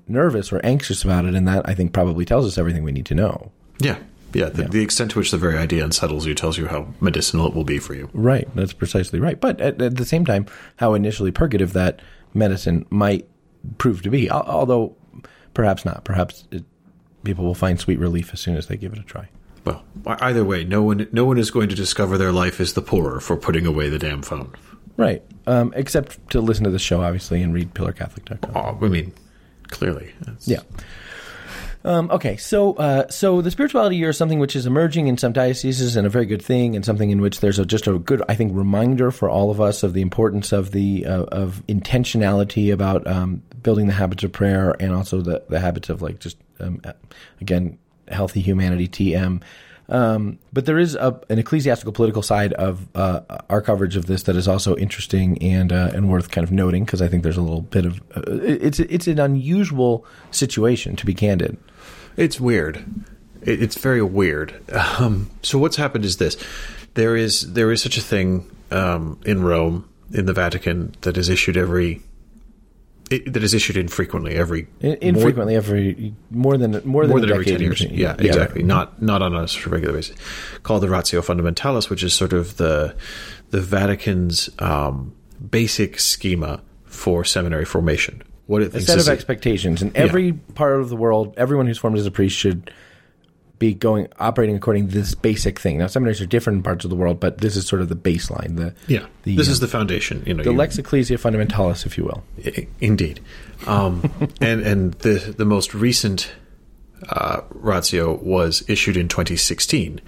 [0.07, 3.07] nervous or anxious about it, and that I think probably tells us everything we need
[3.07, 3.51] to know.
[3.81, 3.99] Yeah.
[4.33, 4.69] Yeah, the, yeah.
[4.69, 7.65] the extent to which the very idea unsettles you tells you how medicinal it will
[7.65, 8.11] be for you.
[8.13, 9.41] Right, that's precisely right.
[9.41, 12.01] But at, at the same time, how initially purgative that
[12.35, 13.27] medicine might
[13.79, 14.31] prove to be.
[14.31, 14.97] Although,
[15.55, 16.05] perhaps not.
[16.05, 16.65] Perhaps it,
[17.25, 19.29] people will find sweet relief as soon as they give it a try.
[19.65, 22.83] Well, either way, no one no one is going to discover their life is the
[22.83, 24.53] poorer for putting away the damn phone.
[24.97, 25.23] Right.
[25.47, 28.53] Um, except to listen to the show, obviously, and read pillarcatholic.com.
[28.55, 29.13] Oh, I mean,
[29.69, 30.13] clearly.
[30.45, 30.61] Yeah.
[31.85, 35.33] Um, okay, so uh, so the spirituality year is something which is emerging in some
[35.33, 38.23] dioceses and a very good thing, and something in which there's a, just a good,
[38.29, 42.73] I think, reminder for all of us of the importance of the uh, of intentionality
[42.73, 46.37] about um, building the habits of prayer and also the the habits of like just
[46.59, 46.83] um,
[47.41, 49.43] again healthy humanity TM.
[49.91, 54.25] Um, but there is a, an ecclesiastical political side of uh, our coverage of this
[54.25, 57.39] that is also interesting and uh, and worth kind of noting because I think there's
[57.39, 61.57] a little bit of uh, it's it's an unusual situation to be candid.
[62.19, 62.85] It's weird.
[63.43, 64.61] It, it's very weird.
[64.99, 66.37] Um, so what's happened is this:
[66.95, 71.29] there is there is such a thing um, in Rome in the Vatican that is
[71.29, 72.03] issued every
[73.11, 77.31] it, that is issued infrequently every infrequently more, every more than more than, more than
[77.31, 77.81] every ten years.
[77.81, 78.63] Yeah, yeah, exactly.
[78.63, 78.67] Right.
[78.67, 80.17] Not not on a sort of regular basis.
[80.63, 82.97] Called the Ratio Fundamentalis, which is sort of the
[83.51, 85.15] the Vatican's um,
[85.51, 88.23] basic schema for seminary formation.
[88.49, 90.33] What it a set of expectations, and every yeah.
[90.55, 92.73] part of the world, everyone who's formed as a priest should
[93.59, 95.79] be going operating according to this basic thing.
[95.79, 97.95] Now, seminaries are different in parts of the world, but this is sort of the
[97.95, 98.57] baseline.
[98.57, 100.23] The yeah, the, this uh, is the foundation.
[100.27, 102.25] You know, the you, Lex Ecclesiae Fundamentalis, if you will.
[102.81, 103.21] Indeed,
[103.67, 106.33] um, and and the the most recent
[107.09, 110.01] uh, ratio was issued in 2016.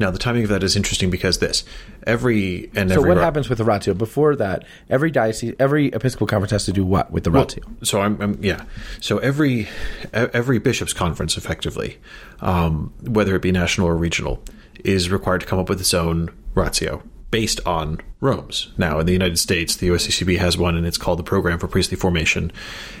[0.00, 1.62] Now, the timing of that is interesting because this
[2.06, 4.64] every and so every what ra- happens with the ratio before that?
[4.88, 7.64] Every diocese, every Episcopal conference has to do what with the well, ratio?
[7.82, 8.64] So I'm, I'm, yeah.
[9.00, 9.68] So every
[10.12, 11.98] every bishops' conference, effectively,
[12.40, 14.42] um, whether it be national or regional,
[14.84, 18.72] is required to come up with its own ratio based on Rome's.
[18.78, 21.68] Now, in the United States, the USCCB has one, and it's called the Program for
[21.68, 22.50] Priestly Formation,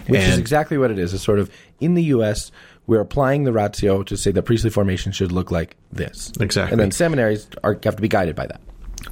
[0.06, 1.14] which and is exactly what it is.
[1.14, 2.52] It's sort of in the U.S
[2.90, 6.32] we're applying the ratio to say that priestly formation should look like this.
[6.40, 6.72] Exactly.
[6.72, 8.60] And then seminaries are, have to be guided by that.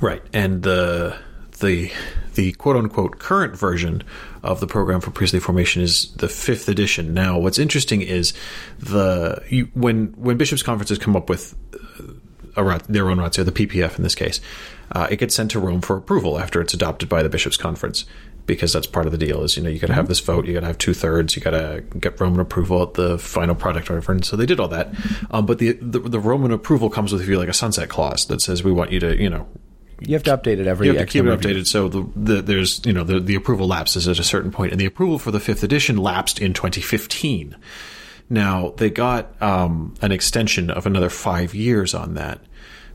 [0.00, 0.20] Right.
[0.32, 1.16] And the
[1.60, 1.92] the
[2.34, 4.02] the quote unquote current version
[4.42, 7.14] of the program for priestly formation is the fifth edition.
[7.14, 8.32] Now, what's interesting is
[8.80, 11.54] the you, when when bishops' conferences come up with
[12.56, 14.40] a, their own ratio, the PPF in this case,
[14.90, 18.06] uh, it gets sent to Rome for approval after it's adopted by the bishops' conference
[18.48, 19.44] because that's part of the deal.
[19.44, 20.08] Is you know you got to have mm-hmm.
[20.08, 22.94] this vote, you got to have two thirds, you got to get Roman approval at
[22.94, 24.10] the final product, whatever.
[24.10, 24.92] And so they did all that.
[25.30, 28.26] Um, but the, the, the Roman approval comes with if you like a sunset clause
[28.26, 29.46] that says we want you to you know.
[30.00, 30.86] You have to update it every.
[30.86, 31.66] You have to keep it updated.
[31.66, 34.80] So the, the, there's you know the, the approval lapses at a certain point, and
[34.80, 37.56] the approval for the fifth edition lapsed in 2015.
[38.30, 42.40] Now they got um, an extension of another five years on that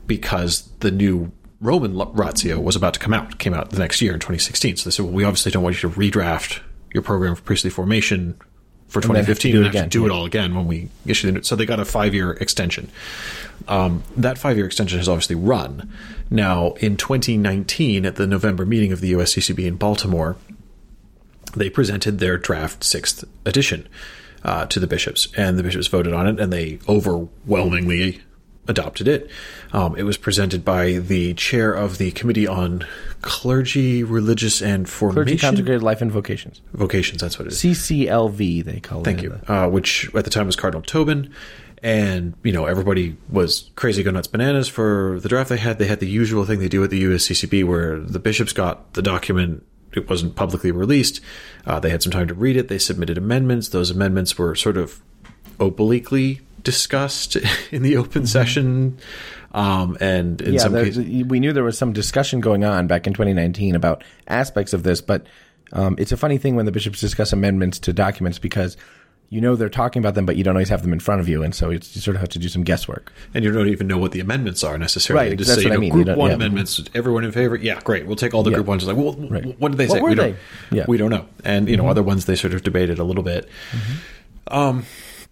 [0.06, 1.32] because the new
[1.64, 4.76] Roman Ratio was about to come out, came out the next year in 2016.
[4.76, 6.60] So they said, well, we obviously don't want you to redraft
[6.92, 8.38] your program for priestly formation
[8.88, 10.90] for 2015 and have to do, and have to do it all again when we
[11.06, 11.42] issue the new.
[11.42, 12.90] So they got a five year extension.
[13.66, 15.90] Um, that five year extension has obviously run.
[16.28, 20.36] Now, in 2019, at the November meeting of the USCCB in Baltimore,
[21.56, 23.88] they presented their draft sixth edition
[24.44, 28.20] uh, to the bishops, and the bishops voted on it, and they overwhelmingly
[28.66, 29.30] adopted it.
[29.72, 32.86] Um, it was presented by the chair of the Committee on
[33.22, 35.24] Clergy, Religious, and Formation.
[35.24, 36.60] Clergy, Consecrated Life, and Vocations.
[36.72, 37.62] Vocations, that's what it is.
[37.62, 39.30] CCLV, they call Thank it.
[39.30, 39.54] Thank you.
[39.54, 41.32] Uh, which at the time was Cardinal Tobin.
[41.82, 45.78] And, you know, everybody was crazy go nuts bananas for the draft they had.
[45.78, 49.02] They had the usual thing they do at the USCCB where the bishops got the
[49.02, 51.20] document it wasn't publicly released.
[51.66, 52.68] Uh, they had some time to read it.
[52.68, 53.68] They submitted amendments.
[53.68, 55.02] Those amendments were sort of
[55.60, 57.36] obliquely discussed
[57.70, 58.26] in the open mm-hmm.
[58.26, 58.98] session.
[59.52, 63.06] Um, and in yeah, some cases, we knew there was some discussion going on back
[63.06, 65.26] in 2019 about aspects of this, but
[65.72, 68.76] um, it's a funny thing when the bishops discuss amendments to documents because
[69.30, 71.28] you know they're talking about them, but you don't always have them in front of
[71.28, 73.12] you, and so it's, you sort of have to do some guesswork.
[73.32, 75.30] and you don't even know what the amendments are necessarily.
[75.30, 75.98] Right, just that's say, what I you know, mean.
[75.98, 76.36] You Group one yeah.
[76.36, 77.56] amendments, everyone in favor?
[77.56, 78.06] Yeah, great.
[78.06, 78.56] We'll take all the Yeah.
[78.56, 78.86] group ones.
[78.86, 79.58] Like, well, Right.
[79.58, 80.00] what did they say?
[80.00, 80.36] we don't.
[80.70, 80.82] Yeah.
[80.82, 80.90] Mm-hmm.
[80.90, 81.26] We don't know.
[81.44, 83.48] And you know, other ones they sort of debated a little bit.
[84.48, 84.84] Um,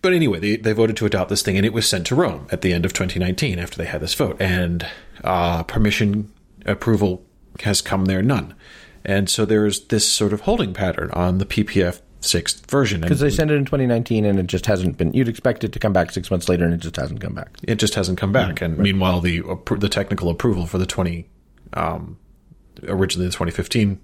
[0.02, 2.46] but anyway, they they voted to adopt this thing, and it was sent to Rome
[2.50, 4.86] at the end of 2019 after they had this vote, and
[5.24, 6.30] uh, permission
[6.66, 7.24] approval
[7.60, 8.54] has come there none.
[9.04, 13.00] And so there's this sort of holding pattern on the PPF sixth version.
[13.00, 15.12] Because they sent it in 2019, and it just hasn't been.
[15.12, 17.56] You'd expect it to come back six months later, and it just hasn't come back.
[17.62, 18.60] it just hasn't come back.
[18.60, 19.42] And meanwhile, the
[19.78, 21.26] the technical approval for the 20
[21.74, 22.18] um,
[22.88, 24.00] originally the 2015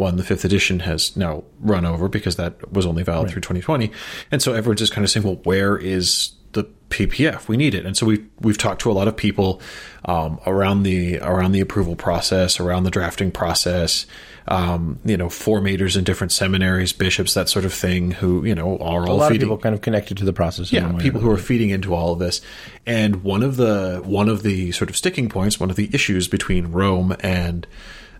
[0.00, 3.92] one, the fifth edition, has now run over because that was only valid through 2020.
[4.32, 7.46] And so everyone's just kind of saying, well, where is the PPF?
[7.46, 7.86] We need it.
[7.86, 9.60] And so we've we've talked to a lot of people
[10.06, 14.06] um, around the around the approval process, around the drafting process.
[14.48, 18.78] Um, you know, formators in different seminaries, bishops, that sort of thing, who you know
[18.78, 20.72] are A all lot of people kind of connected to the process.
[20.72, 22.40] yeah, people who are feeding into all of this.
[22.86, 26.26] And one of the one of the sort of sticking points, one of the issues
[26.26, 27.66] between Rome and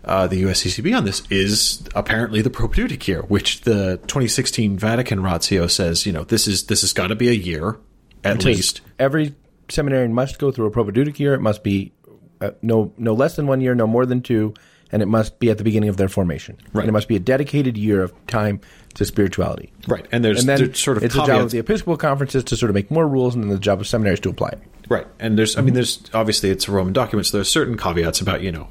[0.03, 5.67] uh, the USCCB on this is apparently the propedeutic year, which the 2016 Vatican Ratio
[5.67, 7.77] says, you know, this is this has got to be a year
[8.23, 8.81] at Says least.
[8.99, 9.35] every
[9.69, 11.33] seminarian must go through a propedeutic year.
[11.33, 11.93] It must be
[12.39, 14.53] uh, no no less than one year, no more than two,
[14.91, 16.57] and it must be at the beginning of their formation.
[16.73, 16.81] Right.
[16.81, 18.59] And it must be a dedicated year of time
[18.95, 19.71] to spirituality.
[19.87, 22.43] Right, and there's, And then there's sort of it's the job of the Episcopal conferences
[22.45, 24.59] to sort of make more rules, and then the job of seminaries to apply it.
[24.89, 28.19] Right, and there's, I mean, there's obviously it's a Roman document, so there's certain caveats
[28.19, 28.67] about you know,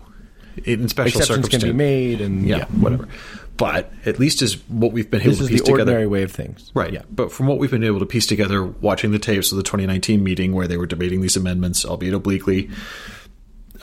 [0.64, 3.08] in special Exceptions can be made, and yeah, yeah, whatever.
[3.56, 5.82] But at least is what we've been able This to is piece the together.
[5.82, 6.70] ordinary way of things.
[6.72, 6.92] Right.
[6.94, 7.02] Yeah.
[7.10, 10.24] But from what we've been able to piece together, watching the tapes of the 2019
[10.24, 12.70] meeting where they were debating these amendments, albeit obliquely,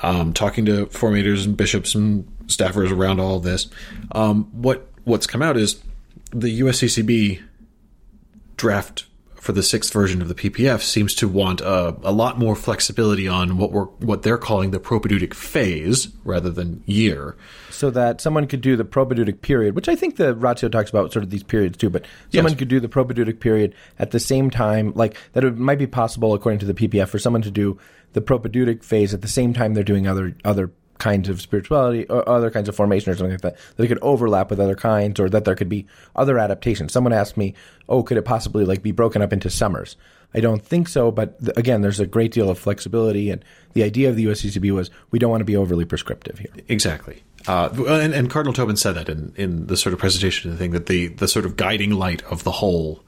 [0.01, 3.67] um, talking to formators and bishops and staffers around all of this,
[4.13, 5.79] um, what what's come out is
[6.31, 7.41] the USCCB
[8.57, 9.05] draft
[9.47, 13.29] for the sixth version of the PPF seems to want a, a lot more flexibility
[13.29, 17.37] on what we're what they're calling the propedeutic phase rather than year.
[17.69, 21.13] so that someone could do the propedeutic period, which I think the ratio talks about
[21.13, 22.59] sort of these periods too, but someone Yes.
[22.59, 26.33] could do the propedeutic period at the same time, like that it might be possible
[26.33, 27.77] according to the PPF for someone to do
[28.11, 32.27] the propedeutic phase at the same time they're doing other other kinds of spirituality or
[32.27, 35.19] other kinds of formation or something like that, that it could overlap with other kinds
[35.19, 35.85] or that there could be
[36.15, 36.91] other adaptations.
[36.91, 37.53] Someone asked me,
[37.89, 39.95] oh, could it possibly like be broken up into summers?
[40.33, 43.43] I don't think so, but th- again, there's a great deal of flexibility, and
[43.73, 46.51] the idea of the USCCB was we don't want to be overly prescriptive here.
[46.67, 47.23] Exactly.
[47.47, 50.61] Uh, and, and Cardinal Tobin said that in, in the sort of presentation of the
[50.61, 53.03] thing that the, the sort of guiding light of the whole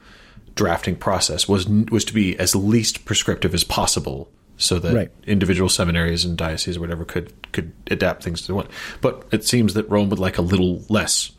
[0.55, 4.29] drafting process was was to be as least prescriptive as possible,
[4.59, 5.11] so that Right.
[5.25, 8.69] individual seminaries and dioceses or whatever could could adapt things to what.
[9.01, 11.31] But it seems that Rome would like a little less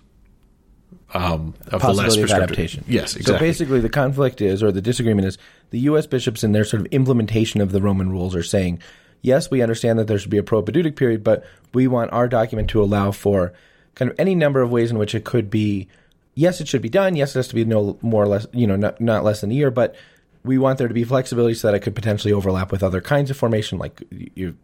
[1.12, 2.84] um, of the less possibility of adaptation.
[2.88, 3.34] Yes, exactly.
[3.34, 5.38] So basically, the conflict is, or the disagreement is,
[5.70, 6.06] the U.S.
[6.06, 8.80] bishops in their sort of implementation of the Roman rules are saying,
[9.20, 11.44] yes, we understand that there should be a propedeutic period, but
[11.74, 13.52] we want our document to allow for
[13.96, 15.88] kind of any number of ways in which it could be.
[16.34, 17.16] Yes, it should be done.
[17.16, 19.50] Yes, it has to be no more or less, you know, not, not less than
[19.50, 19.96] a year, but
[20.44, 23.30] we want there to be flexibility so that it could potentially overlap with other kinds
[23.30, 24.02] of formation, like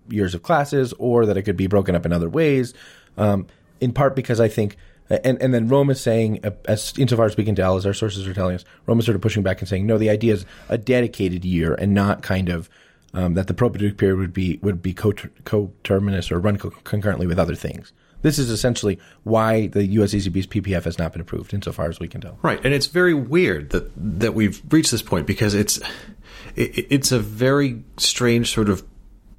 [0.09, 2.73] years of classes, or that it could be broken up in other ways.
[3.19, 3.47] Um,
[3.81, 4.77] in part because I think,
[5.11, 8.27] and and then Rome is saying, as insofar as we can tell, as our sources
[8.27, 10.47] are telling us, Rome is sort of pushing back and saying, no, the idea is
[10.69, 12.71] a dedicated year and not kind of
[13.13, 17.27] um, that the propedeutic period would be would be coter- coterminous or run co- concurrently
[17.27, 17.93] with other things.
[18.23, 22.21] This is essentially why the USCCB's PPF has not been approved, insofar as we can
[22.21, 22.39] tell.
[22.43, 25.79] Right, and it's very weird that that we've reached this point because it's
[26.57, 28.85] it, it's a very strange sort of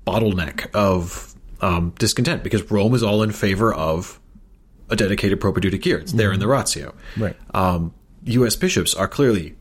[0.06, 4.20] bottleneck of um, discontent because Rome is all in favor of
[4.90, 5.98] a dedicated propedeutic year.
[5.98, 6.94] It's there in the ratio.
[7.18, 7.36] Right.
[7.54, 8.56] Um, U.S.
[8.56, 9.57] bishops are clearly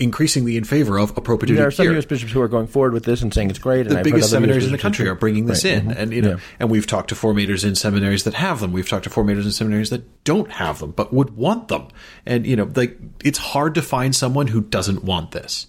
[0.00, 2.06] increasingly in favor of a propedeutic There are some U.S.
[2.06, 3.86] bishops who are going forward with this and saying it's great.
[3.86, 5.96] And the I've biggest seminaries in the country are bringing this Right, in, mhm.
[5.96, 6.36] and you know, Yeah.
[6.58, 8.72] and we've talked to formators in seminaries that have them.
[8.72, 11.88] We've talked to formators in seminaries that don't have them, but would want them.
[12.26, 15.66] And you know, like it's hard to find someone who doesn't want this.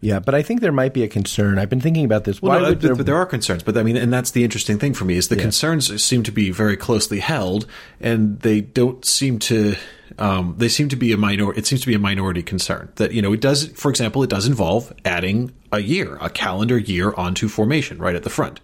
[0.00, 1.58] Yeah, but I think there might be a concern.
[1.58, 2.40] I've been thinking about this.
[2.42, 4.44] Well, Why no, would there, there, there are concerns, but I mean, and that's the
[4.44, 7.66] interesting thing for me is the concerns seem to be very closely held,
[8.00, 9.74] and they don't seem to.
[10.18, 11.52] Um, they seem to be a minor.
[11.54, 13.68] It seems to be a minority concern that you know it does.
[13.68, 18.22] For example, it does involve adding a year, a calendar year onto formation right at
[18.22, 18.60] the front.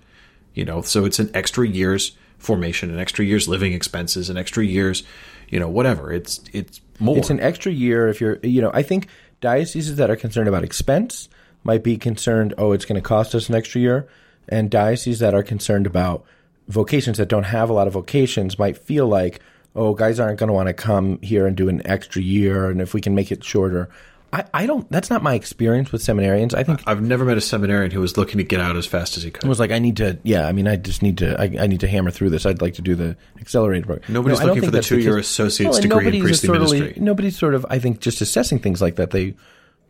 [0.55, 4.65] You know, so it's an extra year's formation, an extra year's living expenses, an extra
[4.65, 5.03] year's,
[5.49, 6.13] you know, whatever.
[6.13, 7.17] It's it's more.
[7.19, 9.09] It's an extra year if you're, you know, I think
[9.41, 11.29] dioceses that are concerned about expense
[11.65, 14.09] might be concerned, oh, it's going to cost us an extra year.
[14.49, 16.25] and dioceses that are concerned about
[16.69, 19.41] vocations that don't have a lot of vocations might feel like,
[19.75, 22.81] oh, guys aren't going to want to come here and do an extra year, and
[22.81, 23.89] if we can make it shorter.
[24.35, 24.91] I, I don't.
[24.91, 26.55] That's not my experience with seminarians.
[26.55, 29.19] I think I've never met a seminarian who was looking to get out as fast
[29.19, 29.45] as he could.
[29.45, 30.19] it was like I need to.
[30.23, 31.39] Yeah, I mean, I just need to.
[31.39, 32.47] I, I need to hammer through this.
[32.47, 34.11] I'd like to do the accelerated program.
[34.11, 37.03] Nobody's don't looking for the two-year associate's and degree in nobody's priestly totally- ministry.
[37.03, 39.11] Nobody's sort of, I think, just assessing things like that.
[39.11, 39.35] They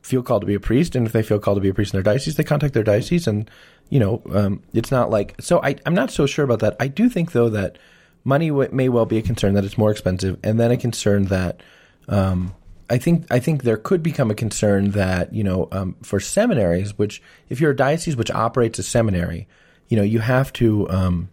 [0.02, 1.94] feel called to be a priest, and if they feel called to be a priest
[1.94, 3.48] in their diocese, they contact their diocese, and
[3.90, 5.36] you know, um, it's not like.
[5.40, 6.74] So I, I'm not so sure about that.
[6.80, 7.78] I do think though that
[8.24, 11.26] money w- may well be a concern that it's more expensive, and then a concern
[11.26, 11.62] that.
[12.08, 12.54] Um,
[12.90, 16.98] I think I think there could become a concern that you know um, for seminaries,
[16.98, 19.48] which if you're a diocese which operates a seminary,
[19.88, 21.30] you know you have to um,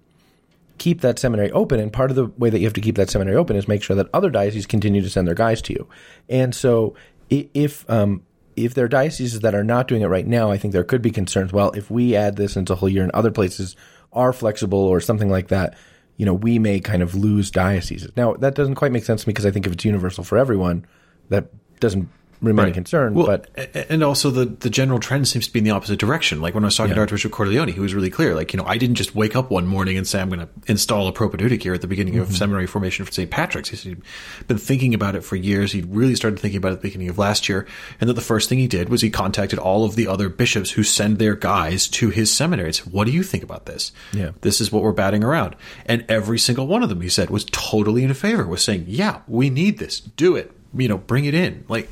[0.78, 3.10] keep that seminary open, and part of the way that you have to keep that
[3.10, 5.88] seminary open is make sure that other dioceses continue to send their guys to you.
[6.30, 6.96] And so,
[7.30, 8.24] if um,
[8.56, 11.02] if there are dioceses that are not doing it right now, I think there could
[11.02, 11.54] be concerns.
[11.54, 13.76] Well, if we add this into a whole year, and other places
[14.12, 15.78] are flexible or something like that,
[16.20, 18.12] you know, we may kind of lose dioceses.
[18.18, 20.38] Now, that doesn't quite make sense to me because I think if it's universal for
[20.38, 20.86] everyone,
[21.30, 21.48] that
[21.80, 22.10] doesn't
[22.42, 22.74] remain a Right.
[22.74, 23.14] concern.
[23.14, 26.42] Well, but and also the the general trend seems to be in the opposite direction.
[26.42, 28.36] Like when I was talking to Archbishop Cordileone, he was really clear.
[28.36, 30.50] Like you know, I didn't just wake up one morning and say I'm going to
[30.68, 32.24] install a propedeutic here at the beginning Mm-hmm.
[32.24, 33.30] of seminary formation for St.
[33.30, 33.70] Patrick's.
[33.70, 35.72] He said he'd been thinking about it for years.
[35.72, 37.68] He really started thinking about it at the beginning of last year,
[38.00, 40.72] and that the first thing he did was he contacted all of the other bishops
[40.72, 42.74] who send their guys to his seminary.
[42.74, 43.92] said, What do you think about this?
[44.14, 44.32] Yeah.
[44.42, 45.56] this is what we're batting around.
[45.86, 48.48] And every single one of them, he said, was totally in favor.
[48.48, 50.00] Was saying, yeah, we need this.
[50.00, 50.52] Do it.
[50.74, 51.66] You know, bring it in.
[51.68, 51.90] Like,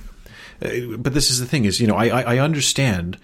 [0.61, 3.17] Uh, but this is the thing: is you know, I I, I understand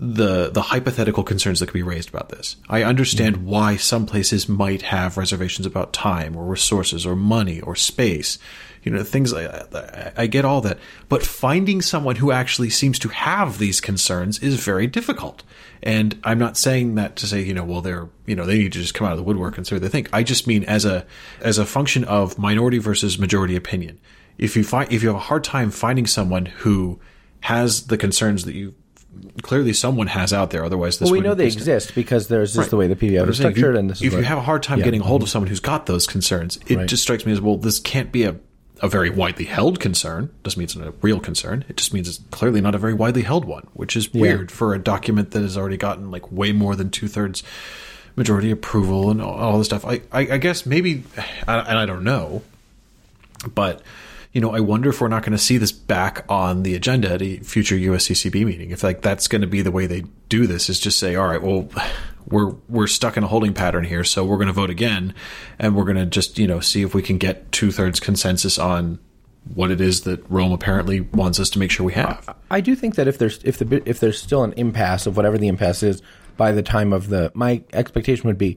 [0.00, 2.56] the the hypothetical concerns that could be raised about this.
[2.68, 3.46] I understand mm-hmm.
[3.46, 8.38] why some places might have reservations about time or resources or money or space.
[8.84, 9.50] You know, things like.
[10.16, 10.78] I get all that.
[11.08, 15.42] But finding someone who actually seems to have these concerns is very difficult.
[15.82, 18.72] And I'm not saying that to say, you know, well, they're, you know, they need
[18.72, 20.08] to just come out of the woodwork and say what they think.
[20.12, 21.04] I just mean as a,
[21.40, 24.00] as a function of minority versus majority opinion.
[24.38, 27.00] If you find, if you have a hard time finding someone who
[27.40, 28.74] has the concerns that you
[29.42, 30.64] clearly someone has out there.
[30.64, 31.60] Otherwise, this well, we know they exist.
[31.68, 32.70] exist because there's just Right.
[32.70, 34.42] the way the PPF is if you- structured, and this is if you have a
[34.42, 34.84] hard time yeah.
[34.84, 36.86] getting a hold of someone who's got those concerns, it Right.
[36.86, 37.56] just strikes me as well.
[37.56, 38.36] This can't be a
[38.80, 40.30] a very widely held concern.
[40.44, 41.64] Doesn't mean it's not a real concern.
[41.68, 44.72] It just means it's clearly not a very widely held one, which is weird for
[44.72, 47.42] a document that has already gotten like way more than two thirds
[48.14, 49.84] majority approval and all, all this stuff.
[49.84, 51.02] I, I, I guess maybe,
[51.48, 52.42] and I don't know,
[53.52, 53.82] but
[54.38, 57.10] you know, I wonder if we're not going to see this back on the agenda
[57.10, 58.70] at a future USCCB meeting.
[58.70, 61.26] If like that's going to be the way they do this, is just say, all
[61.26, 61.68] right, well,
[62.28, 65.12] we're we're stuck in a holding pattern here, so we're going to vote again,
[65.58, 68.60] and we're going to just you know see if we can get two thirds consensus
[68.60, 69.00] on
[69.54, 72.32] what it is that Rome apparently wants us to make sure we have.
[72.48, 75.36] I do think that if there's if the if there's still an impasse of whatever
[75.36, 76.00] the impasse is
[76.36, 78.56] by the time of the my expectation would be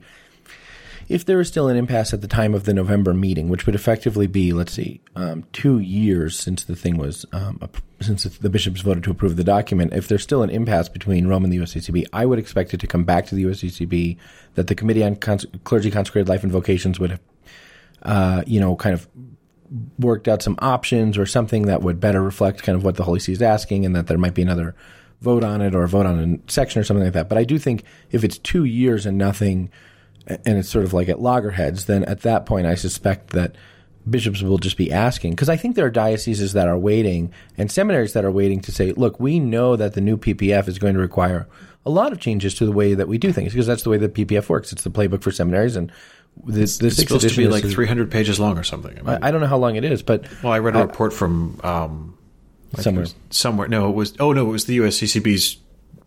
[1.08, 3.74] if there is still an impasse at the time of the November meeting, which would
[3.74, 7.60] effectively be let's see um, two years since the thing was um,
[8.00, 9.92] since the bishops voted to approve the document.
[9.92, 12.86] If there's still an impasse between Rome and the USCCB, I would expect it to
[12.86, 14.16] come back to the USCCB
[14.54, 17.20] that the Committee on Cons- Clergy Consecrated Life and Vocations would have
[18.02, 19.08] uh, you know kind of
[19.98, 23.20] worked out some options or something that would better reflect kind of what the Holy
[23.20, 24.74] See is asking, and that there might be another
[25.22, 27.28] vote on it or a vote on a section or something like that.
[27.28, 29.70] But I do think if it's two years and nothing,
[30.26, 33.54] and it's sort of like at loggerheads, then at that point I suspect that
[34.08, 37.70] bishops will just be asking because I think there are dioceses that are waiting and
[37.70, 40.94] seminaries that are waiting to say, look, we know that the new PPF is going
[40.94, 41.46] to require
[41.86, 43.98] a lot of changes to the way that we do things because that's the way
[43.98, 44.72] the PPF works.
[44.72, 45.92] It's the playbook for seminaries and.
[46.46, 48.98] This, this It's supposed to be like is- 300 pages long or something.
[48.98, 51.12] I mean, I, don't know how long it is, but well, I read a report
[51.12, 52.16] from um,
[52.72, 53.06] I think it Somewhere.
[53.28, 53.68] somewhere.
[53.68, 54.14] No, it was.
[54.18, 55.58] Oh no, it was the USCCB's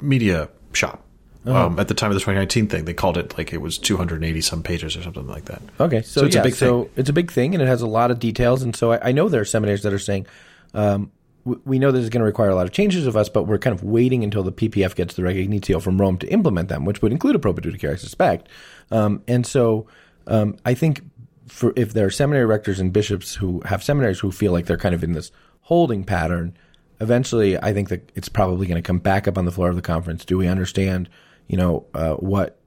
[0.02, 1.04] media shop.
[1.48, 1.56] Oh.
[1.56, 4.42] Um, at the time of the 2019 thing, they called it like it was 280
[4.42, 5.62] some pages or something like that.
[5.80, 7.82] Okay, so, So it's a yeah, big so it's a big thing, and it has
[7.82, 8.64] a lot of details.
[8.64, 10.26] And so I, I know there are seminaries that are saying,
[10.74, 11.12] um,
[11.46, 13.44] w- we know this is going to require a lot of changes of us, but
[13.44, 16.84] we're kind of waiting until the PPF gets the recognitio from Rome to implement them,
[16.84, 18.50] which would include a propedeutic, I suspect.
[18.92, 19.88] Um, and so
[20.28, 21.02] um, I think
[21.48, 24.78] for if there are seminary rectors and bishops who have seminaries who feel like they're
[24.78, 25.32] kind of in this
[25.62, 26.58] holding pattern,
[27.00, 29.76] eventually I think that it's probably going to come back up on the floor of
[29.76, 30.26] the conference.
[30.26, 31.10] Do we understand,
[31.48, 32.60] you know, uh, what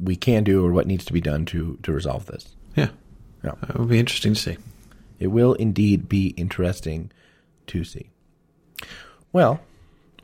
[0.00, 2.54] we can do or what needs to be done to to resolve this?
[2.76, 2.88] Yeah,
[3.44, 3.52] Yeah.
[3.68, 4.56] it would be interesting to see.
[5.18, 7.10] It will indeed be interesting
[7.68, 8.10] to see.
[9.32, 9.60] Well,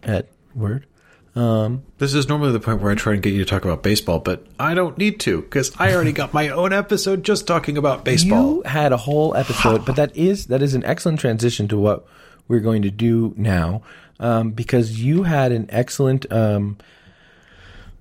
[0.02, 0.86] Edward,
[1.34, 4.18] This is normally the point where I try and get you to talk about baseball,
[4.20, 8.04] but I don't need to because I already got my own episode just talking about
[8.04, 8.56] baseball.
[8.56, 12.06] you had a whole episode, but that is that is an excellent transition to what
[12.48, 13.82] we're going to do now,
[14.20, 16.76] um, because you had an excellent um,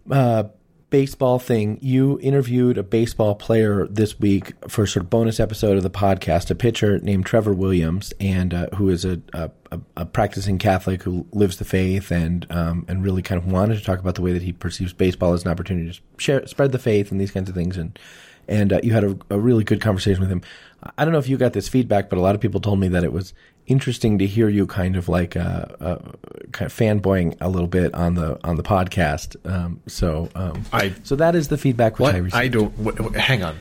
[0.10, 0.44] uh,
[0.92, 5.84] baseball thing, you interviewed a baseball player this week for sort of bonus episode of
[5.84, 9.50] the podcast, a pitcher named Trevor Williams, and uh, who is a, a,
[9.98, 13.84] a, practicing Catholic who lives the faith and um, and really kind of wanted to
[13.84, 16.80] talk about the way that he perceives baseball as an opportunity to share, spread the
[16.80, 17.78] faith and these kinds of things.
[17.78, 17.98] And
[18.48, 20.42] and uh, you had a, a really good conversation with him.
[20.98, 22.88] I don't know if you got this feedback, but a lot of people told me
[22.90, 23.34] that it was
[23.68, 25.98] interesting to hear you kind of like uh, uh,
[26.52, 29.36] kind of fanboying a little bit on the on the podcast.
[29.50, 32.16] Um, so um, I so that is the feedback which what?
[32.16, 32.36] I received.
[32.36, 33.58] I don't w- w- hang on.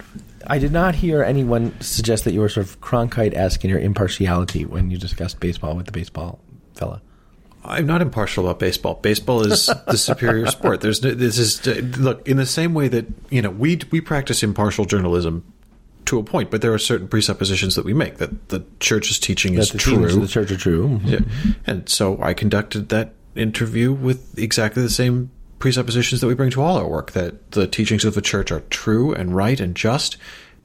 [0.47, 3.79] I did not hear anyone suggest that you were sort of Cronkite esque in your
[3.79, 6.41] impartiality when you discussed baseball with the baseball
[6.75, 7.03] fella.
[7.65, 8.95] I'm not impartial about baseball.
[8.95, 10.81] Baseball is the superior sport.
[10.81, 11.67] There's this is
[11.99, 15.45] look in the same way that you know we we practice impartial journalism
[16.07, 19.55] to a point, but there are certain presuppositions that we make that the church's teaching
[19.55, 20.07] that is the true.
[20.09, 21.01] The church are true.
[21.05, 21.21] Yeah.
[21.67, 26.63] And so I conducted that interview with exactly the same presuppositions that we bring to
[26.63, 30.17] all our work that the teachings of the church are true and right and just.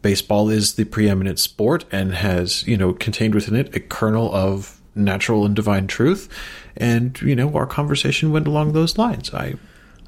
[0.01, 4.79] Baseball is the preeminent sport and has, you know, contained within it a kernel of
[4.95, 6.29] natural and divine truth.
[6.77, 9.33] And, you know, our conversation went along those lines.
[9.33, 9.55] I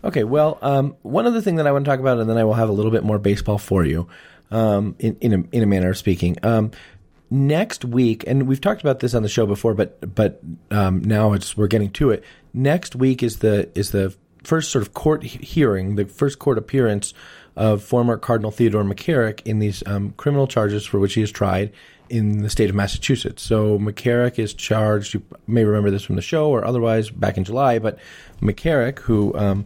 [0.04, 2.44] Okay, well, um, one other thing that I want to talk about, and then I
[2.44, 4.08] will have a little bit more baseball for you
[4.52, 6.38] um, in in a, in a manner of speaking.
[6.44, 6.72] Um,
[7.30, 10.40] next week, and we've talked about this on the show before, but but
[10.72, 12.24] um, now it's we're getting to it.
[12.54, 17.14] Next week is the is the first sort of court hearing, the first court appearance
[17.56, 21.74] of former Cardinal Theodore McCarrick in these um, criminal charges for which he is tried
[22.10, 23.44] in the state of Massachusetts.
[23.44, 25.14] So McCarrick is charged.
[25.14, 27.98] You may remember this from the show or otherwise back in July, but
[28.42, 29.66] McCarrick, who um,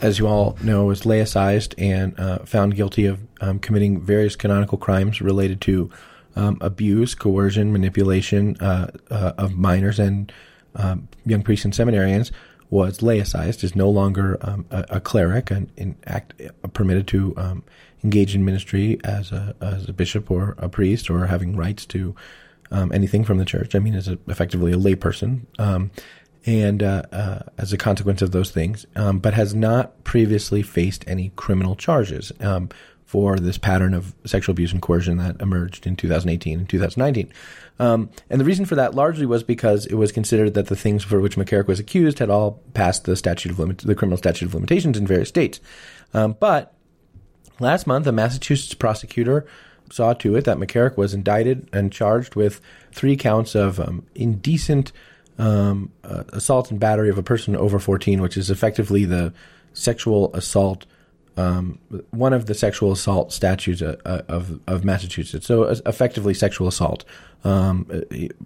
[0.00, 4.78] as you all know, was laicized and uh, found guilty of um, committing various canonical
[4.78, 5.90] crimes related to
[6.34, 10.30] um, abuse, coercion, manipulation uh, uh, of minors and
[10.74, 12.30] um, young priests and seminarians.
[12.68, 17.62] Was laicized, is no longer um, a, a, cleric and, and act, uh, permitted to
[18.06, 21.86] um, engage in ministry as a, as a bishop or a priest or having rights
[21.86, 22.14] to
[22.70, 23.74] um, anything from the church.
[23.74, 25.46] I mean, as a, effectively a layperson
[26.46, 31.04] and uh, uh, as a consequence of those things, um, but has not previously faced
[31.08, 32.68] any criminal charges um,
[33.04, 37.32] for this pattern of sexual abuse and coercion that emerged in 2018 and 2019.
[37.78, 41.04] Um, and the reason for that largely was because it was considered that the things
[41.04, 44.46] for which McCarrick was accused had all passed the statute of limit, the criminal statute
[44.46, 45.60] of limitations in various states.
[46.14, 46.75] Um, but
[47.60, 49.46] last month, a Massachusetts prosecutor
[49.90, 52.60] saw to it that McCarrick was indicted and charged with
[52.92, 54.92] three counts of um, indecent
[55.38, 59.32] um, uh, assault and battery of a person over 14, which is effectively the
[59.72, 60.86] sexual assault,
[61.36, 61.78] um,
[62.10, 65.46] one of the sexual assault statutes uh, uh of, of Massachusetts.
[65.46, 67.04] So effectively sexual assault.
[67.44, 67.84] Um,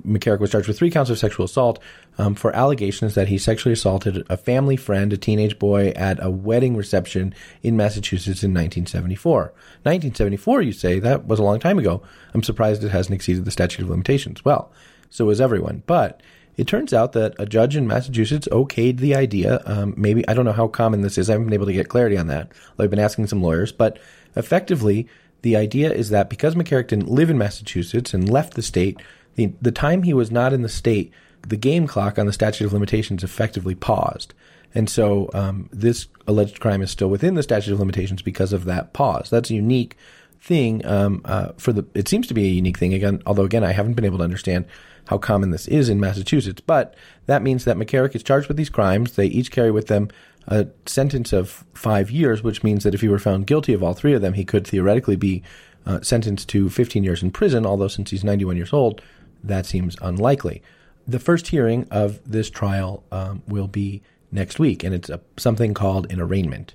[0.07, 1.79] McCarrick was charged with three counts of sexual assault
[2.19, 6.31] um, for allegations that he sexually assaulted a family friend, a teenage boy, at a
[6.31, 9.41] wedding reception in Massachusetts in 1974.
[9.85, 10.99] 1974, you say?
[10.99, 12.03] That was a long time ago.
[12.35, 14.45] I'm surprised it hasn't exceeded the statute of limitations.
[14.45, 14.71] Well,
[15.09, 15.83] so is everyone.
[15.87, 16.21] But
[16.61, 19.63] it turns out that a judge in Massachusetts okayed the idea.
[19.65, 21.31] Um, maybe I don't know how common this is.
[21.31, 22.53] I haven't been able to get clarity on that.
[22.79, 23.99] I've been asking some lawyers, but
[24.37, 25.09] effectively,
[25.41, 29.01] the idea is that because McCarrick didn't live in Massachusetts and left the state,
[29.37, 31.11] the, the time he was not in the state,
[31.49, 34.35] the game clock on the statute of limitations effectively paused.
[34.75, 38.67] And so um, this alleged crime is still within the statute of limitations because of
[38.67, 39.31] that pause.
[39.31, 39.97] That's a unique
[40.43, 41.87] thing um, uh, for the.
[41.95, 43.23] It seems to be a unique thing again.
[43.25, 44.67] Although again, I haven't been able to understand
[45.07, 46.61] how common this is in Massachusetts.
[46.61, 46.95] But
[47.27, 49.17] that means that McCarrick is charged with these crimes.
[49.17, 50.09] They each carry with them
[50.47, 53.95] a sentence of five years, which means that if he were found guilty of all
[53.95, 55.43] three of them, he could theoretically be
[55.87, 57.67] uh, sentenced to 15 years in prison.
[57.67, 59.01] Although since he's 91 years old,
[59.43, 60.63] that seems unlikely.
[61.07, 65.75] The first hearing of this trial um, will be next week, and it's a, something
[65.75, 66.75] called an arraignment.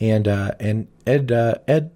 [0.00, 1.90] And uh, and Ed uh, Ed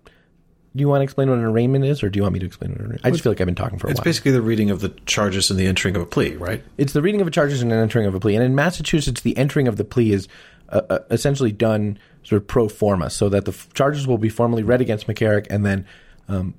[0.74, 2.46] do you want to explain what an arraignment is, or do you want me to
[2.46, 3.06] explain what an arraignment?
[3.06, 4.08] I just feel like I've been talking for a it's while.
[4.08, 6.62] It's basically the reading of the charges and the entering of a plea, right?
[6.78, 8.36] It's the reading of a charges and an entering of a plea.
[8.36, 10.28] And in Massachusetts, the entering of the plea is
[10.70, 14.30] uh, uh, essentially done sort of pro forma, so that the f- charges will be
[14.30, 15.86] formally read against McCarrick, and then
[16.28, 16.54] um,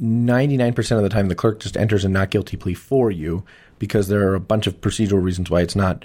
[0.00, 3.44] 99% of the time the clerk just enters a not guilty plea for you
[3.78, 6.04] because there are a bunch of procedural reasons why it's not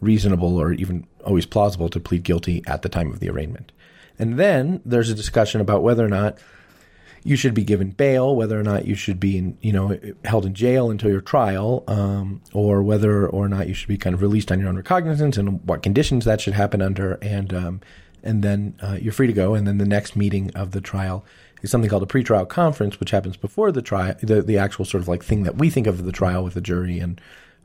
[0.00, 3.72] reasonable or even always plausible to plead guilty at the time of the arraignment.
[4.18, 6.38] And then there's a discussion about whether or not
[7.22, 10.46] you should be given bail, whether or not you should be, in, you know, held
[10.46, 14.22] in jail until your trial, um, or whether or not you should be kind of
[14.22, 17.80] released on your own recognizance, and what conditions that should happen under, and um,
[18.22, 19.54] and then uh, you're free to go.
[19.54, 21.24] And then the next meeting of the trial
[21.62, 25.02] is something called a pretrial conference, which happens before the trial, the the actual sort
[25.02, 27.20] of like thing that we think of the trial with the jury and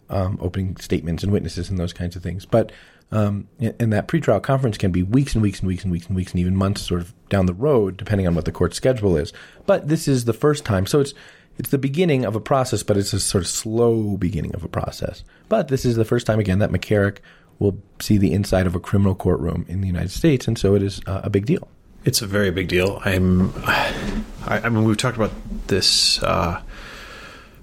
[0.10, 2.46] um, opening statements and witnesses and those kinds of things.
[2.46, 2.72] But
[3.12, 6.16] um, and that pretrial conference can be weeks and weeks and weeks and weeks and
[6.16, 9.16] weeks and even months sort of down the road, depending on what the court schedule
[9.16, 9.32] is.
[9.66, 11.14] But this is the first time, so it's
[11.58, 14.68] it's the beginning of a process, but it's a sort of slow beginning of a
[14.68, 15.24] process.
[15.48, 17.20] But this is the first time again that McCarrick
[17.60, 20.84] will see the inside of a criminal courtroom in the United States, and so it
[20.84, 21.70] is uh, a big deal.
[22.04, 23.02] It's a very big deal.
[23.06, 25.32] I'm, I, I mean, we've talked about
[25.68, 26.62] this uh,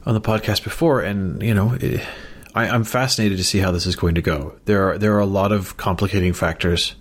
[0.07, 2.01] on the podcast before, and you know, it,
[2.55, 4.59] I, I'm fascinated to see how this is going to go.
[4.65, 6.95] There are there are a lot of complicating factors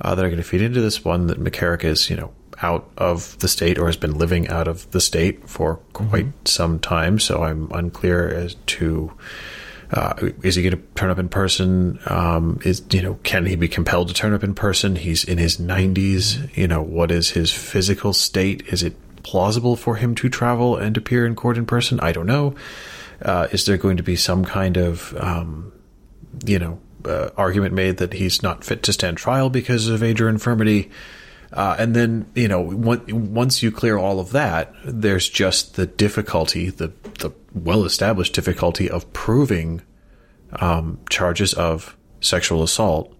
[0.00, 1.04] uh, that are going to feed into this.
[1.04, 4.68] One that McCarrick is, you know, out of the state or has been living out
[4.68, 6.46] of the state for quite mm-hmm.
[6.46, 7.18] some time.
[7.18, 9.12] So I'm unclear as to
[9.92, 11.98] uh, is he going to turn up in person?
[12.06, 14.96] Um, is you know can he be compelled to turn up in person?
[14.96, 16.56] He's in his 90s.
[16.56, 18.62] You know what is his physical state?
[18.68, 22.00] Is it plausible for him to travel and appear in court in person?
[22.00, 22.54] I don't know.
[23.22, 25.72] Uh, is there going to be some kind of um,
[26.44, 30.20] you know uh, argument made that he's not fit to stand trial because of age
[30.20, 30.90] or infirmity?
[31.52, 36.70] Uh, and then, you know, once you clear all of that, there's just the difficulty,
[36.70, 39.82] the, the well established difficulty of proving
[40.52, 43.12] um, charges of sexual assault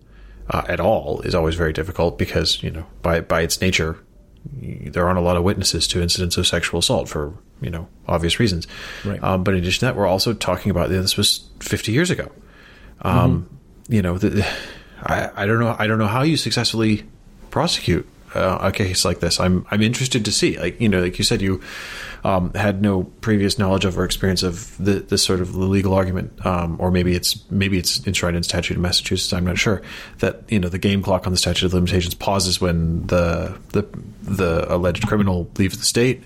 [0.48, 3.98] uh, at all is always very difficult because, you know, by, by its nature,
[4.45, 8.41] there aren't a lot of witnesses to incidents of sexual assault for, you know, obvious
[8.41, 8.66] reasons.
[9.05, 9.22] Right.
[9.22, 12.30] Um, but in addition to that, we're also talking about this was 50 years ago.
[13.03, 13.95] Um, mm-hmm.
[13.95, 14.47] You know, the,
[15.03, 15.74] I, I don't know.
[15.78, 17.05] I don't know how you successfully
[17.51, 19.41] prosecute uh, a case like this.
[19.41, 20.59] I'm I'm interested to see.
[20.59, 21.61] Like you know, like you said, you
[22.24, 26.45] um, had no previous knowledge of or experience of the, this sort of legal argument,
[26.45, 29.33] um, or maybe it's maybe it's enshrined in statute in Massachusetts.
[29.33, 29.83] I'm not sure
[30.18, 33.83] that you know the game clock on the statute of limitations pauses when the the
[34.22, 36.22] the alleged criminal leaves the state.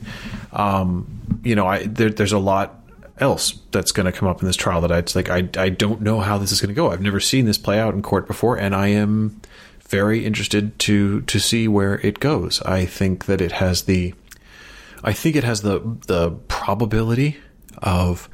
[0.52, 2.80] Um, you know, I there, there's a lot
[3.18, 5.30] else that's going to come up in this trial that I like.
[5.30, 6.90] I I don't know how this is going to go.
[6.90, 9.40] I've never seen this play out in court before, and I am
[9.88, 12.60] very interested to to see where it goes.
[12.62, 14.14] I think that it has the
[15.02, 17.36] I think it has the the probability
[17.78, 18.28] of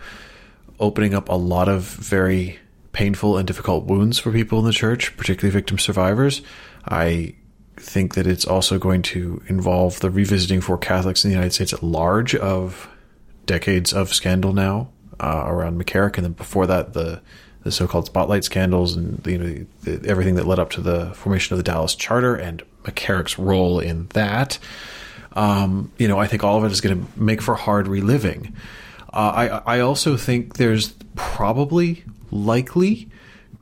[0.79, 2.59] opening up a lot of very
[2.93, 6.43] painful and difficult wounds for people in the church, particularly victim survivors.
[6.87, 7.35] I
[7.77, 11.73] think that it's also going to involve the revisiting for Catholics in the United States
[11.73, 12.89] at large of
[13.47, 17.21] decades of scandal now uh, around McCarrick, and then before that, the
[17.63, 21.55] the so-called spotlight scandals and you know the, everything that led up to the formation
[21.55, 24.59] of the Dallas Charter and McCarrick's role in that.
[25.33, 28.55] Um, you know, I think all of it is going to make for hard reliving.
[29.13, 33.09] Uh, I I also think there's probably likely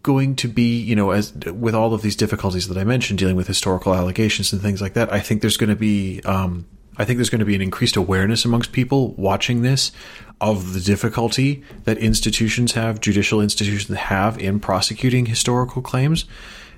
[0.02, 3.36] going to be you know as with all of these difficulties that I mentioned dealing
[3.36, 5.12] with historical allegations and things like that.
[5.12, 6.66] I think there's going to be um,
[6.98, 9.92] I think there's going to be an increased awareness amongst people watching this
[10.40, 16.24] of the difficulty that institutions have, judicial institutions have in prosecuting historical claims.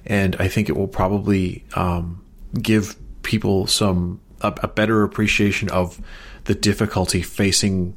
[0.05, 2.23] And I think it will probably um,
[2.61, 6.01] give people some a, a better appreciation of
[6.45, 7.97] the difficulty facing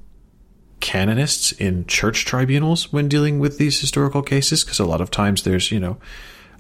[0.80, 5.43] canonists in church tribunals when dealing with these historical cases because a lot of times
[5.43, 5.97] there's you know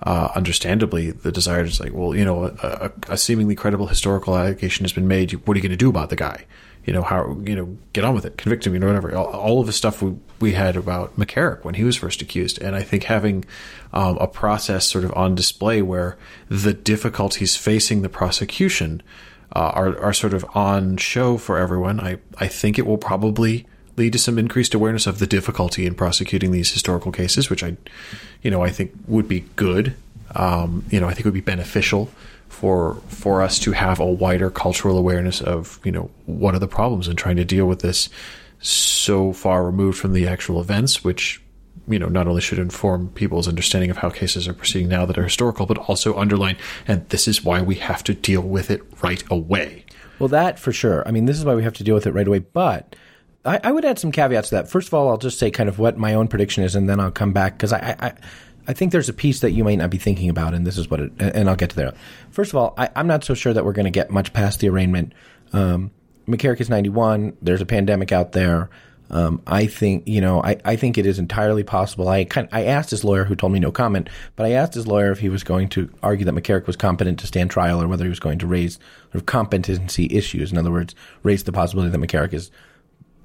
[0.03, 4.83] uh, understandably, the desire is like, well, you know, a, a, seemingly credible historical allegation
[4.83, 5.31] has been made.
[5.31, 6.45] What are you going to do about the guy?
[6.83, 9.15] You know, how, you know, get on with it, convict him, you know, whatever.
[9.15, 12.61] All, all of the stuff we, we had about McCarrick when he was first accused.
[12.61, 13.45] And I think having
[13.93, 16.17] um, a process sort of on display where
[16.49, 19.01] the difficulties facing the prosecution
[19.55, 23.65] uh, are, are sort of on show for everyone, I, I think it will probably
[23.95, 27.77] lead to some increased awareness of the difficulty in prosecuting these historical cases, which I,
[28.41, 29.95] you know, I think would be good.
[30.35, 32.09] Um, you know, I think would be beneficial
[32.53, 36.67] for for us to have a wider cultural awareness of you know what are the
[36.67, 38.09] problems in trying to deal with this
[38.59, 41.41] so far removed from the actual events, which
[41.87, 45.17] you know not only should inform people's understanding of how cases are proceeding now that
[45.17, 48.81] are historical, but also underline and this is why we have to deal with it
[49.01, 49.83] right away.
[50.19, 51.05] Well, that for sure.
[51.07, 52.95] I mean, this is why we have to deal with it right away, but
[53.45, 54.69] I, I, would add some caveats to that.
[54.69, 56.99] First of all, I'll just say kind of what my own prediction is, and then
[56.99, 58.13] I'll come back because I, I,
[58.67, 60.89] I think there's a piece that you might not be thinking about, and this is
[60.89, 61.93] what it, and I'll get to there.
[62.31, 64.59] First of all, I, am not so sure that we're going to get much past
[64.59, 65.13] the arraignment.
[65.51, 65.91] Um,
[66.27, 67.37] McCarrick is 91.
[67.41, 68.69] There's a pandemic out there.
[69.09, 70.41] Um, I think you know.
[70.41, 72.07] I, I think it is entirely possible.
[72.07, 74.87] I kind I asked his lawyer, who told me no comment, but I asked his
[74.87, 77.87] lawyer if he was going to argue that McCarrick was competent to stand trial, or
[77.87, 78.79] whether he was going to raise
[79.11, 80.51] sort of competency issues.
[80.51, 82.49] In other words, raise the possibility that McCarrick is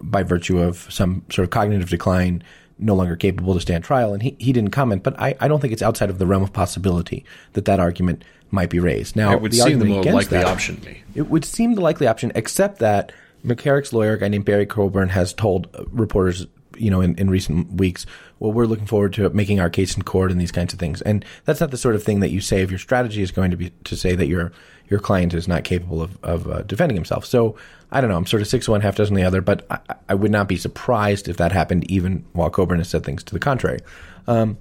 [0.00, 2.42] by virtue of some sort of cognitive decline,
[2.78, 4.12] no longer capable to stand trial.
[4.14, 6.42] And he, he didn't comment, but I, I don't think it's outside of the realm
[6.42, 7.24] of possibility
[7.54, 9.16] that that argument might be raised.
[9.16, 11.02] Now, it would the seem the more likely that, option to me.
[11.14, 13.12] It would seem the likely option, except that
[13.44, 16.46] McCarrick's lawyer, a guy named Barry Coburn, has told reporters
[16.78, 18.06] you know, in, in recent weeks,
[18.38, 21.02] well, we're looking forward to making our case in court and these kinds of things.
[21.02, 23.50] And that's not the sort of thing that you say if your strategy is going
[23.50, 24.52] to be to say that your
[24.88, 27.26] your client is not capable of, of uh, defending himself.
[27.26, 27.56] So
[27.90, 28.16] I don't know.
[28.16, 29.78] I'm sort of six one, half dozen the other, but I,
[30.10, 33.32] I, would not be surprised if that happened even while Coburn has said things to
[33.32, 33.78] the contrary.
[34.26, 34.58] Um,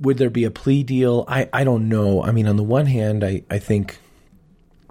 [0.00, 1.24] would there be a plea deal?
[1.26, 2.22] I, I don't know.
[2.22, 3.98] I mean, on the one hand, I, I think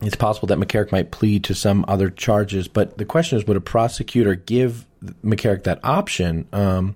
[0.01, 3.57] it's possible that McCarrick might plead to some other charges, but the question is, would
[3.57, 4.86] a prosecutor give
[5.23, 6.47] McCarrick that option?
[6.51, 6.95] Um,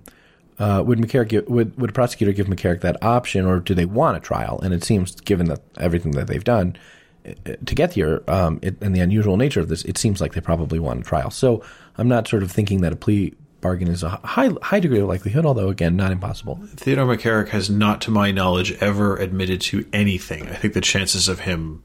[0.58, 3.86] uh, would McCarrick give, would would a prosecutor give McCarrick that option, or do they
[3.86, 4.60] want a trial?
[4.60, 6.76] And it seems, given that everything that they've done
[7.44, 10.40] to get here, um, it, and the unusual nature of this, it seems like they
[10.40, 11.30] probably want a trial.
[11.30, 11.62] So
[11.98, 15.08] I'm not sort of thinking that a plea bargain is a high high degree of
[15.08, 16.60] likelihood, although again, not impossible.
[16.76, 20.48] Theodore McCarrick has not, to my knowledge, ever admitted to anything.
[20.48, 21.82] I think the chances of him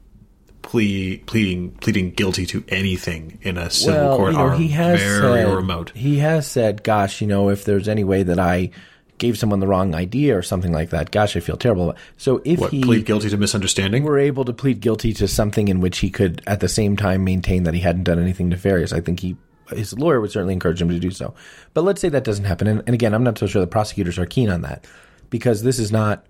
[0.62, 4.68] plea, pleading pleading guilty to anything in a civil well, court you know, are he
[4.68, 5.92] has very said, remote.
[5.94, 8.70] He has said, "Gosh, you know, if there's any way that I."
[9.18, 11.10] Gave someone the wrong idea or something like that.
[11.10, 11.94] Gosh, I feel terrible.
[12.16, 15.68] So if what, he plead guilty to misunderstanding, were able to plead guilty to something
[15.68, 18.92] in which he could, at the same time, maintain that he hadn't done anything nefarious,
[18.92, 19.36] I think he
[19.70, 21.34] his lawyer would certainly encourage him to do so.
[21.74, 24.16] But let's say that doesn't happen, and, and again, I'm not so sure the prosecutors
[24.16, 24.86] are keen on that
[25.28, 26.24] because this is not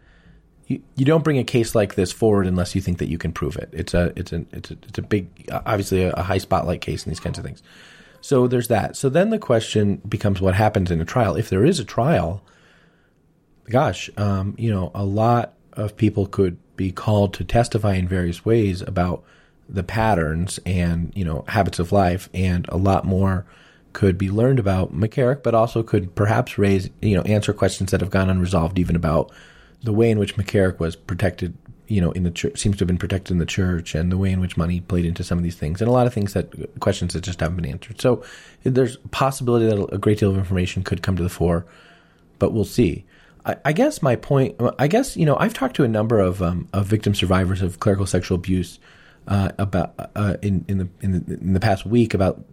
[0.67, 3.33] you, you don't bring a case like this forward unless you think that you can
[3.33, 3.69] prove it.
[3.73, 7.05] It's a it's a it's a, it's a big obviously a, a high spotlight case
[7.05, 7.63] and these kinds of things.
[8.21, 8.97] So there's that.
[8.97, 11.37] So then the question becomes what happens in a trial.
[11.37, 12.43] If there is a trial,
[13.71, 18.45] gosh, um, you know, a lot of people could be called to testify in various
[18.45, 19.25] ways about
[19.69, 23.47] the patterns and you know habits of life, and a lot more
[23.93, 28.01] could be learned about McCarrick, but also could perhaps raise you know answer questions that
[28.01, 29.33] have gone unresolved, even about
[29.83, 31.57] the way in which McCarrick was protected,
[31.87, 34.19] you know, in the church seems to have been protected in the church, and the
[34.19, 36.33] way in which money played into some of these things, and a lot of things
[36.33, 38.01] that questions that just haven't been answered.
[38.01, 38.23] So
[38.63, 41.67] there's a possibility that a great deal of information could come to the fore,
[42.39, 43.05] but we'll see.
[43.47, 46.43] I, I guess my point, I guess you know, I've talked to a number of
[46.43, 48.79] um, of victim survivors of clerical sexual abuse
[49.29, 52.45] uh, about uh, in in the, in the in the past week about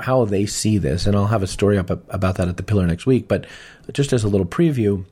[0.00, 2.86] how they see this, and I'll have a story up about that at the Pillar
[2.86, 3.28] next week.
[3.28, 3.46] But
[3.92, 5.04] just as a little preview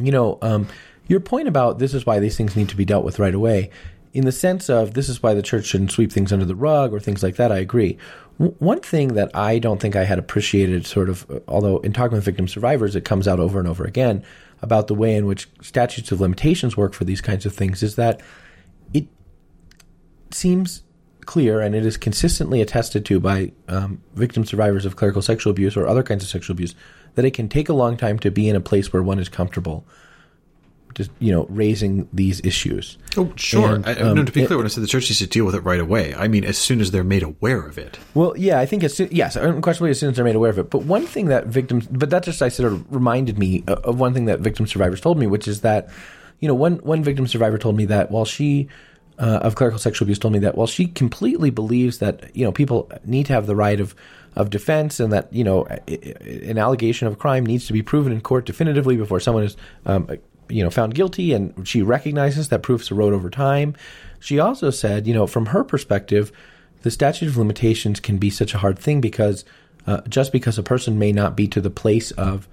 [0.00, 0.68] you know, um,
[1.08, 3.70] your point about this is why these things need to be dealt with right away,
[4.12, 6.92] in the sense of this is why the church shouldn't sweep things under the rug
[6.92, 7.98] or things like that, I agree.
[8.38, 12.16] W- one thing that I don't think I had appreciated, sort of, although in talking
[12.16, 14.24] with victim survivors, it comes out over and over again
[14.62, 17.96] about the way in which statutes of limitations work for these kinds of things, is
[17.96, 18.20] that
[18.92, 19.06] it
[20.30, 20.82] seems
[21.26, 25.76] clear and it is consistently attested to by um, victim survivors of clerical sexual abuse
[25.76, 26.74] or other kinds of sexual abuse
[27.16, 29.28] that it can take a long time to be in a place where one is
[29.28, 29.84] comfortable
[30.96, 32.96] just you know raising these issues.
[33.18, 33.74] Oh, sure.
[33.74, 35.44] And, I, um, no, to be clear, when I said the church needs to deal
[35.44, 37.98] with it right away, I mean as soon as they're made aware of it.
[38.14, 40.58] Well, yeah, I think as soon, yes, unquestionably as soon as they're made aware of
[40.58, 40.70] it.
[40.70, 44.14] But one thing that victims, but that just I sort of reminded me of one
[44.14, 45.90] thing that victim survivors told me, which is that
[46.40, 48.68] you know one one victim survivor told me that while she
[49.18, 52.52] uh, of clerical sexual abuse told me that while she completely believes that you know
[52.52, 53.94] people need to have the right of
[54.34, 58.20] of defense and that you know an allegation of crime needs to be proven in
[58.20, 60.08] court definitively before someone is um,
[60.48, 63.74] you know found guilty and she recognizes that proofs erode over time.
[64.20, 66.32] She also said you know from her perspective
[66.82, 69.44] the statute of limitations can be such a hard thing because
[69.86, 72.48] uh, just because a person may not be to the place of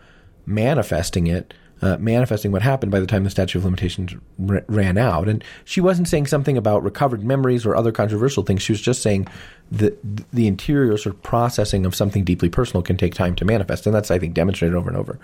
[0.46, 1.54] manifesting it
[1.84, 4.16] uh, manifesting what happened by the time the statute of limitations
[4.50, 5.28] r- ran out.
[5.28, 8.62] And she wasn't saying something about recovered memories or other controversial things.
[8.62, 9.28] She was just saying
[9.72, 10.00] that
[10.32, 13.86] the interior sort of processing of something deeply personal can take time to manifest.
[13.86, 15.20] And that's, I think, demonstrated over and over.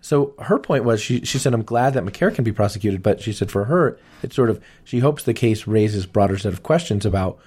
[0.00, 3.20] So her point was she, she said, I'm glad that McCarrick can be prosecuted, but
[3.20, 6.62] she said for her, it's sort of, she hopes the case raises broader set of
[6.62, 7.38] questions about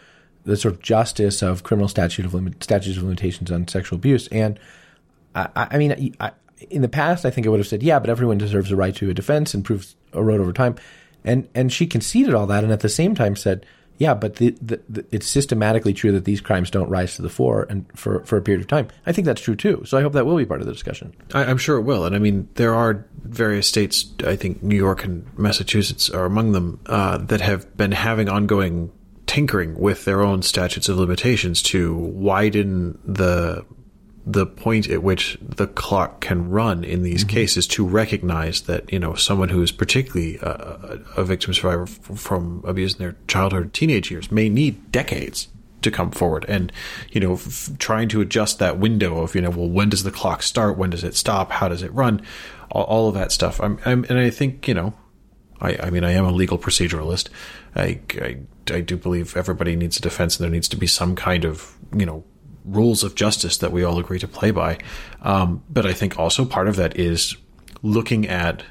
[0.44, 4.28] the sort of justice of criminal statute of statutes of limitations on sexual abuse.
[4.28, 4.60] And
[5.34, 6.32] I, I mean, I,
[6.70, 8.96] in the past, I think I would have said, yeah, but everyone deserves a right
[8.96, 10.76] to a defense and proves erode over time.
[11.24, 13.66] And and she conceded all that, and at the same time said,
[14.02, 17.30] yeah, but the, the, the, it's systematically true that these crimes don't rise to the
[17.30, 18.88] fore and for, for a period of time.
[19.06, 19.84] I think that's true too.
[19.86, 21.14] So I hope that will be part of the discussion.
[21.36, 22.06] I, am sure it will.
[22.06, 26.54] And I mean, there are various states, I think New York and Massachusetts are among
[26.54, 28.92] them, uh, that have been having ongoing
[29.28, 33.64] tinkering with their own statutes of limitations to widen the
[34.26, 37.36] the point at which the clock can run in these mm-hmm.
[37.36, 42.64] cases to recognize that you know someone who is particularly a, a victim survivor from
[42.66, 45.48] abuse in their childhood teenage years may need decades
[45.82, 46.72] to come forward and
[47.12, 50.12] you know f- trying to adjust that window of you know well when does the
[50.12, 50.78] clock start?
[50.78, 51.52] When does it stop?
[51.52, 52.22] How does it run?
[52.70, 53.60] All, all of that stuff.
[53.60, 54.94] I'm, I'm, and I think you know
[55.60, 57.30] I, I mean I am a legal proceduralist.
[57.76, 58.38] I, I
[58.72, 61.76] I do believe everybody needs a defense and there needs to be some kind of
[61.96, 62.24] you know
[62.66, 64.78] rules of justice that we all agree to play by.
[65.22, 67.36] Um, but I think also part of that is
[67.82, 68.64] looking at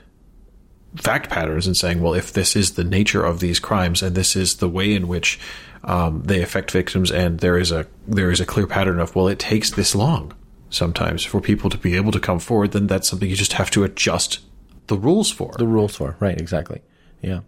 [0.97, 4.37] fact patterns and saying, well, if this is the nature of these crimes and this
[4.37, 5.39] is the way in which
[5.85, 9.29] um, they affect victims, and there is a there is a clear pattern of, well,
[9.29, 10.35] it takes this long
[10.69, 13.71] sometimes for people to be able to come forward, then that's something you just have
[13.71, 14.41] to adjust
[14.87, 15.53] the rules for.
[15.59, 16.83] The rules for right, exactly.
[17.23, 17.41] Yeah.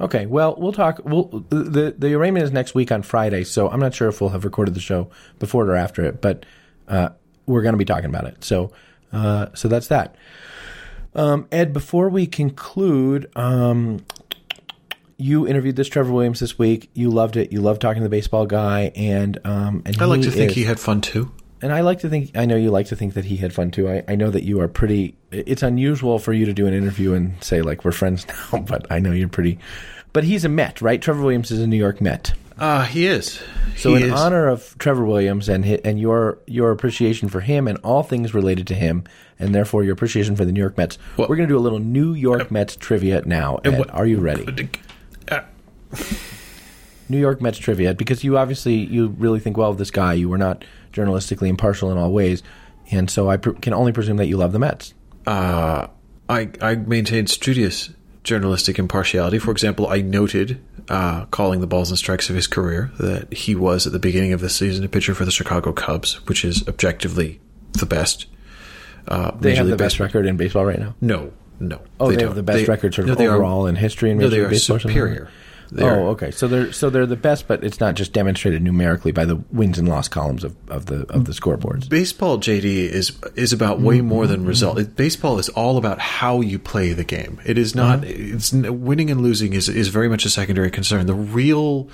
[0.00, 0.26] Okay.
[0.26, 1.00] Well, we'll talk.
[1.04, 4.30] We'll the the arraignment is next week on Friday, so I'm not sure if we'll
[4.30, 6.46] have recorded the show before it or after it, but
[6.88, 7.10] uh,
[7.46, 8.42] we're going to be talking about it.
[8.42, 8.72] So,
[9.12, 10.14] uh, so that's that.
[11.14, 14.04] Um, Ed, before we conclude, um,
[15.16, 16.88] you interviewed this Trevor Williams this week.
[16.94, 17.52] You loved it.
[17.52, 20.56] You loved talking to the baseball guy, and um, and I like to think is-
[20.56, 21.30] he had fun too.
[21.62, 23.70] And I like to think I know you like to think that he had fun
[23.70, 23.88] too.
[23.88, 25.14] I, I know that you are pretty.
[25.30, 28.86] It's unusual for you to do an interview and say like we're friends now, but
[28.90, 29.58] I know you're pretty.
[30.12, 31.00] But he's a Met, right?
[31.00, 32.32] Trevor Williams is a New York Met.
[32.58, 33.40] Uh, he is.
[33.76, 34.20] So he in is.
[34.20, 38.34] honor of Trevor Williams and hi and your your appreciation for him and all things
[38.34, 39.04] related to him,
[39.38, 41.60] and therefore your appreciation for the New York Mets, Well- we're going to do a
[41.62, 43.60] little New York Mets trivia now.
[43.64, 44.68] Ed, what- are you ready?
[45.30, 45.40] Uh,
[47.08, 50.12] New York Mets trivia because you obviously you really think well of this guy.
[50.14, 52.42] You were not journalistically impartial in all ways,
[52.90, 54.94] and so I pr- can only presume that you love the Mets.
[55.26, 55.86] uh,
[56.28, 57.90] I I maintained studious
[58.22, 59.38] journalistic impartiality.
[59.38, 63.54] For example, I noted, uh, calling the balls and strikes of his career, that he
[63.54, 66.66] was at the beginning of the season a pitcher for the Chicago Cubs, which is
[66.68, 67.40] objectively
[67.72, 68.26] the best.
[69.08, 70.94] Uh, They have the best Baseball- record in baseball right now.
[71.00, 71.80] No, no.
[71.98, 72.34] Oh, they, have don't.
[72.36, 74.36] the best They- record sort no, of are- overall in history in No, Major they
[74.36, 74.76] League are Baseball.
[74.76, 75.28] or something like superior.
[75.70, 75.76] That?
[75.80, 76.30] They are- Oh, okay.
[76.30, 79.78] So they're so they're the best, but it's not just demonstrated numerically by the wins
[79.78, 81.88] and loss columns of, of the of the scoreboards.
[81.88, 83.86] Baseball, JD, is is about Mm-hmm.
[83.86, 84.78] way more than result.
[84.78, 87.40] It, baseball is all about how you play the game.
[87.44, 88.00] It is not.
[88.00, 88.12] Uh-huh.
[88.14, 91.06] It's winning and losing is is very much a secondary concern.
[91.06, 91.88] The real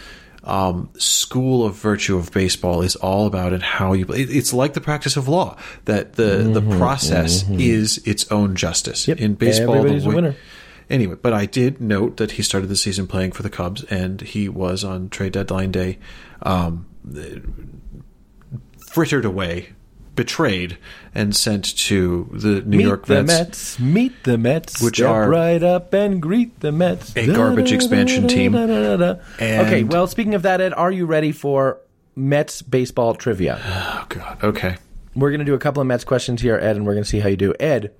[0.44, 4.20] um, school of virtue of baseball is all about and how you play.
[4.22, 5.56] It- It's like the practice of law
[5.86, 9.02] that the the process is its own justice.
[9.02, 9.10] Mm-hmm.
[9.10, 9.20] Yep.
[9.20, 10.36] In baseball, the Everybody's a winner.
[10.88, 14.20] Anyway, but I did note that he started the season playing for the Cubs, and
[14.20, 15.98] he was on trade deadline day,
[16.42, 16.86] um,
[18.88, 19.70] frittered away,
[20.14, 20.78] betrayed,
[21.14, 23.06] and sent to the New York Vets.
[23.06, 23.38] meet York the Mets.
[23.38, 23.80] Mets.
[23.80, 24.82] Meet the Mets.
[24.82, 27.16] Which Step are right up and greet the Mets.
[27.16, 28.54] a garbage expansion team.
[28.54, 29.84] Okay.
[29.84, 31.78] Well, speaking of that, Ed, are you ready for
[32.14, 33.60] Mets baseball trivia?
[33.64, 34.42] Oh God.
[34.42, 34.76] Okay.
[35.14, 37.08] We're going to do a couple of Mets questions here, Ed, and we're going to
[37.08, 37.54] see how you do.
[37.58, 37.92] Ed,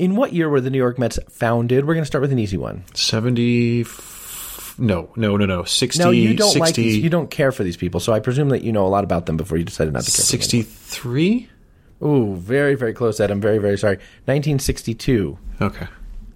[0.00, 1.84] in what year were the New York Mets founded?
[1.86, 2.84] We're going to start with an easy one.
[2.94, 3.84] Seventy.
[4.78, 5.64] No, no, no, no.
[5.64, 6.96] 60, No, you don't 60, like these.
[6.96, 9.26] You don't care for these people, so I presume that you know a lot about
[9.26, 10.24] them before you decided not to care.
[10.24, 10.40] for them.
[10.40, 11.50] 63?
[12.02, 13.30] Ooh, very, very close, Ed.
[13.30, 13.96] I'm very, very sorry.
[14.24, 15.38] 1962.
[15.60, 15.86] Okay.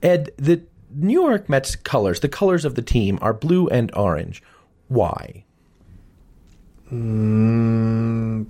[0.03, 0.61] Ed, the
[0.95, 4.43] New York Mets colors, the colors of the team are blue and orange.
[4.89, 5.45] Why?
[6.93, 8.47] Mm,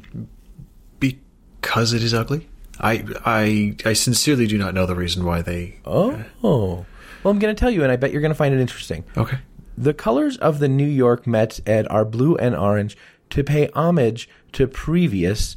[0.99, 2.49] because it is ugly.
[2.81, 5.81] I, I, I sincerely do not know the reason why they.
[5.85, 6.25] Oh.
[6.43, 6.87] Well,
[7.31, 9.05] I'm going to tell you, and I bet you're going to find it interesting.
[9.17, 9.39] Okay.
[9.79, 12.97] The colors of the New York Mets, Ed, are blue and orange
[13.31, 15.57] to pay homage to previous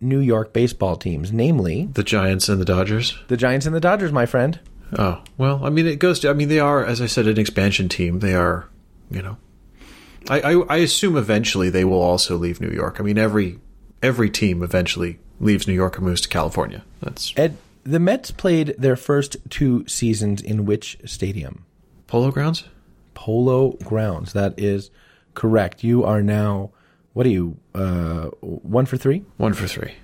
[0.00, 3.18] New York baseball teams, namely The Giants and the Dodgers.
[3.28, 4.60] the Giants and the Dodgers, my friend.
[4.96, 6.30] Oh well, I mean, it goes to.
[6.30, 8.20] I mean, they are, as I said, an expansion team.
[8.20, 8.68] They are,
[9.10, 9.36] you know,
[10.30, 12.98] I, I, I assume eventually they will also leave New York.
[12.98, 13.58] I mean, every
[14.02, 16.84] every team eventually leaves New York and moves to California.
[17.00, 21.64] That's Ed, the Mets played their first two seasons in which stadium?
[22.06, 22.64] Polo Grounds.
[23.14, 24.32] Polo Grounds.
[24.32, 24.90] That is
[25.34, 25.84] correct.
[25.84, 26.70] You are now,
[27.12, 29.24] what are you, uh, one for three?
[29.36, 29.94] One for three.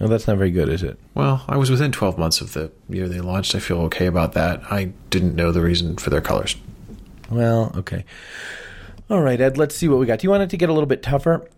[0.00, 0.98] No, that's not very good, is it?
[1.14, 3.54] Well, I was within 12 months of the year they launched.
[3.54, 4.60] I feel okay about that.
[4.70, 6.56] I didn't know the reason for their colors.
[7.30, 8.04] Well, okay.
[9.08, 10.18] All right, Ed, let's see what we got.
[10.18, 11.48] Do you want it to get a little bit tougher?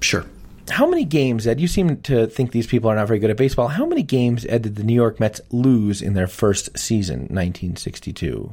[0.00, 0.26] Sure.
[0.70, 1.60] How many games, Ed?
[1.60, 3.68] You seem to think these people are not very good at baseball.
[3.68, 8.52] How many games, Ed, did the New York Mets lose in their first season, 1962?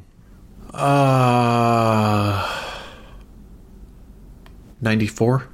[0.74, 2.64] Uh,
[4.82, 5.48] 94.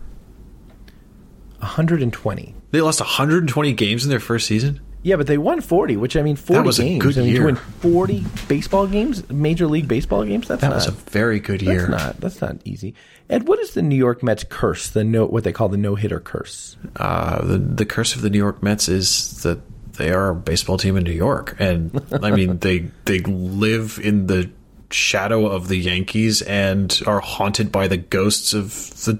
[1.60, 2.56] 120.
[2.72, 4.80] They lost 120 games in their first season.
[5.04, 7.04] Yeah, but they won 40, which I mean, 40 was a games.
[7.04, 7.40] good I mean, year.
[7.42, 11.40] to win 40 baseball games, Major League Baseball games, that's That not, was a very
[11.40, 11.88] good year.
[11.88, 12.94] that's not that's not easy.
[13.30, 14.90] Ed, what is the New York Mets curse?
[14.90, 16.76] The no, what they call the no hitter curse.
[16.98, 19.60] uh, the the curse of the New York Mets is that
[19.94, 21.92] they are a baseball team in New York, and
[22.22, 24.50] I mean they they live in the
[24.92, 28.72] shadow of the Yankees and are haunted by the ghosts of
[29.06, 29.20] the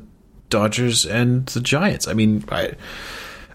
[0.50, 2.08] Dodgers and the Giants.
[2.08, 2.74] I mean, I.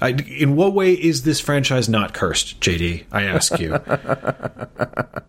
[0.02, 3.04] I, in what way is this franchise not cursed, JD?
[3.12, 3.78] I ask you.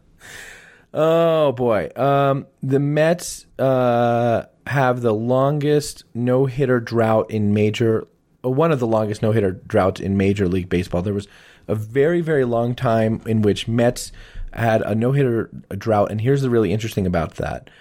[0.94, 8.08] Oh boy, um, the Mets uh, have the longest no hitter drought in Major
[8.42, 11.02] one of the longest no hitter droughts in Major League Baseball.
[11.02, 11.28] There was
[11.68, 14.12] a very very long time in which Mets
[14.54, 17.72] had a no hitter drought, and here's the really interesting about that.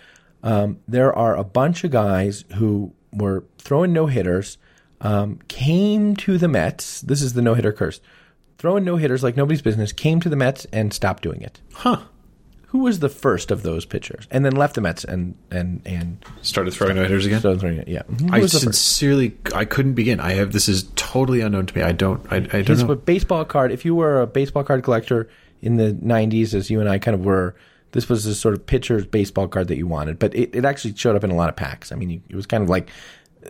[0.42, 4.56] Um, there are a bunch of guys who were throwing no hitters,
[5.02, 7.00] um, came to the Mets.
[7.02, 8.00] This is the no hitter curse.
[8.58, 11.60] Throwing no hitters like nobody's business, came to the Mets and stopped doing it.
[11.74, 12.02] Huh.
[12.68, 16.24] Who was the first of those pitchers, and then left the Mets and and and
[16.40, 17.40] Started throwing no hitters again.
[17.40, 17.86] started throwing it?
[17.88, 18.64] Yeah, Who I was the first?
[18.64, 20.20] sincerely, I couldn't begin.
[20.20, 21.82] I have this is totally unknown to me.
[21.82, 22.94] I don't, I, I don't His know.
[22.94, 23.72] baseball card.
[23.72, 25.28] If you were a baseball card collector
[25.60, 27.54] in the '90s, as you and I kind of were,
[27.90, 30.18] this was the sort of pitcher's baseball card that you wanted.
[30.18, 31.92] But it, it actually showed up in a lot of packs.
[31.92, 32.88] I mean, it was kind of like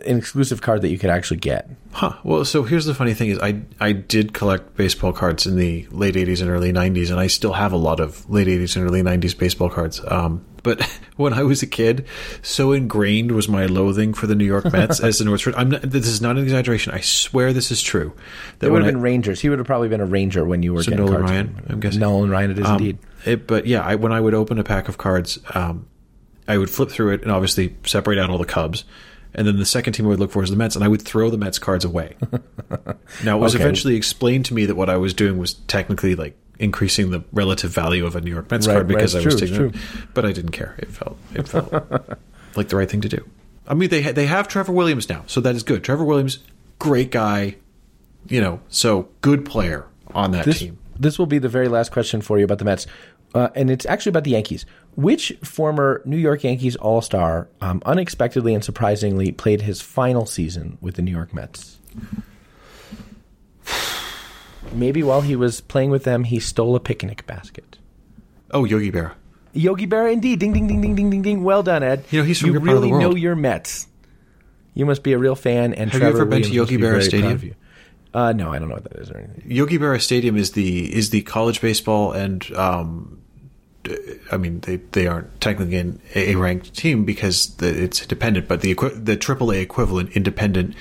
[0.05, 1.69] an exclusive card that you could actually get.
[1.91, 2.13] Huh.
[2.23, 5.87] Well, so here's the funny thing: is I I did collect baseball cards in the
[5.91, 8.85] late '80s and early '90s, and I still have a lot of late '80s and
[8.85, 10.01] early '90s baseball cards.
[10.07, 10.81] Um, but
[11.17, 12.05] when I was a kid,
[12.41, 15.47] so ingrained was my loathing for the New York Mets as the North.
[15.55, 16.93] I'm not, this is not an exaggeration.
[16.93, 18.13] I swear this is true.
[18.59, 19.41] That It would have I- been Rangers.
[19.41, 21.31] He would have probably been a Ranger when you were So getting Nolan cards.
[21.31, 21.99] Ryan, I'm guessing.
[21.99, 22.97] Nolan Ryan, it is Um, indeed.
[23.25, 25.85] It, but yeah, I, when I would open a pack of cards, um,
[26.47, 28.83] I would flip through it and obviously separate out all the Cubs.
[29.35, 31.01] And then the second team I would look for is the Mets, and I would
[31.01, 32.15] throw the Mets cards away.
[33.23, 33.63] now, it was Okay.
[33.63, 37.71] eventually explained to me that what I was doing was technically like increasing the relative
[37.71, 40.07] value of a New York Mets Right, card because right, I was true, taking it.
[40.13, 40.75] But I didn't care.
[40.77, 41.71] It felt it felt
[42.55, 43.27] like the right thing to do.
[43.67, 45.83] I mean, they ha- they have Trevor Williams now, so that is good.
[45.83, 46.39] Trevor Williams,
[46.79, 47.55] great guy,
[48.27, 50.77] you know, so good player on that This, team.
[50.99, 52.85] this will be the very last question for you about the Mets,
[53.33, 54.65] uh, and it's actually about the Yankees.
[54.95, 60.77] Which former New York Yankees All Star um, unexpectedly and surprisingly played his final season
[60.81, 61.79] with the New York Mets?
[64.71, 67.77] Maybe while he was playing with them, he stole a picnic basket.
[68.51, 69.13] Oh, Yogi Berra.
[69.53, 70.39] Yogi Berra, indeed.
[70.39, 71.43] Ding, ding, ding, ding, ding, ding, ding.
[71.43, 72.05] Well done, Ed.
[72.11, 73.87] You know, he's from you your part of the really know your Mets.
[74.73, 75.73] You must be a real fan.
[75.73, 77.55] And Have you Trevor ever been to Yogi be Berra Stadium?
[78.13, 79.43] Uh, no, I don't know what that is or anything.
[79.47, 83.22] Yogi Berra Stadium is the is the college baseball and um,
[84.31, 88.61] I mean they they aren't technically an A ranked team because the, it's dependent, but
[88.61, 90.75] the the AAA equivalent independent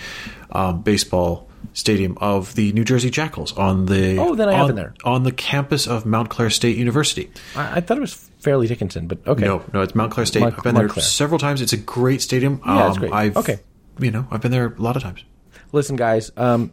[0.53, 4.67] um, baseball stadium of the New Jersey Jackals on the Oh, then I have on,
[4.69, 4.95] been there.
[5.05, 7.31] on the campus of Montclair State University.
[7.57, 9.45] I, I thought it was Fairleigh Dickinson, but okay.
[9.45, 10.41] No, no, it's Montclair State.
[10.41, 11.05] Mount- I've been Mount there Clair.
[11.05, 11.61] several times.
[11.63, 12.61] It's a great stadium.
[12.67, 13.13] Yeah, it's Um, great.
[13.13, 13.61] I've, Okay.
[14.01, 15.25] you know, I've been there a lot of times.
[15.73, 16.73] Listen, guys, um,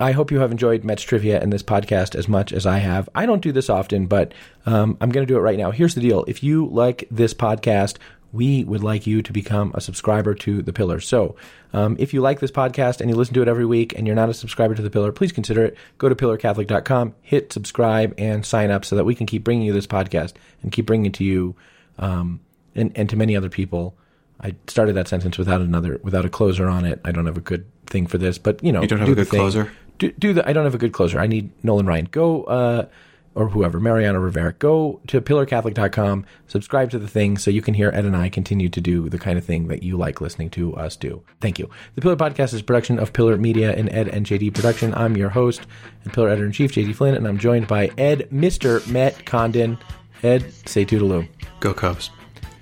[0.00, 3.08] I hope you have enjoyed Mets trivia and this podcast as much as I have.
[3.14, 4.32] I don't do this often, but
[4.66, 5.70] um, I'm going to do it right now.
[5.70, 7.98] Here's the deal: if you like this podcast,
[8.32, 10.98] we would like you to become a subscriber to the Pillar.
[10.98, 11.36] So,
[11.72, 14.16] um, if you like this podcast and you listen to it every week, and you're
[14.16, 15.76] not a subscriber to the Pillar, please consider it.
[15.98, 19.72] Go to pillarcatholic.com, hit subscribe, and sign up so that we can keep bringing you
[19.72, 20.32] this podcast
[20.62, 21.54] and keep bringing it to you
[21.98, 22.40] um,
[22.74, 23.96] and, and to many other people.
[24.40, 27.00] I started that sentence without another without a closer on it.
[27.04, 29.12] I don't have a good thing for this, but you know, You don't have do
[29.12, 29.38] a good thing.
[29.38, 29.72] closer?
[29.98, 30.48] Do, do the.
[30.48, 31.18] I don't have a good closer.
[31.18, 32.08] I need Nolan Ryan.
[32.10, 32.86] Go uh,
[33.34, 34.52] or whoever, Mariano Rivera.
[34.52, 38.68] Go to pillarcatholic.com, subscribe to the thing, so you can hear Ed and I continue
[38.68, 41.22] to do the kind of thing that you like listening to us do.
[41.40, 41.68] Thank you.
[41.94, 44.94] The Pillar Podcast is a production of Pillar Media and Ed and JD Production.
[44.94, 45.62] I'm your host
[46.04, 49.78] and Pillar Editor in Chief, JD Flynn, and I'm joined by Ed, Mister Met Condon.
[50.22, 51.28] Ed, say toodaloo.
[51.60, 52.10] Go Cubs.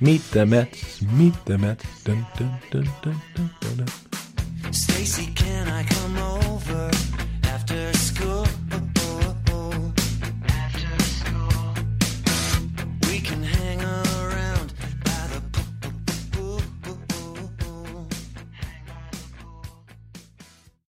[0.00, 1.02] Meet the Mets.
[1.02, 2.02] Meet the Mets.
[2.02, 4.72] Dun, dun, dun, dun, dun, dun, dun.
[4.72, 7.21] Stacy, can I come over after school?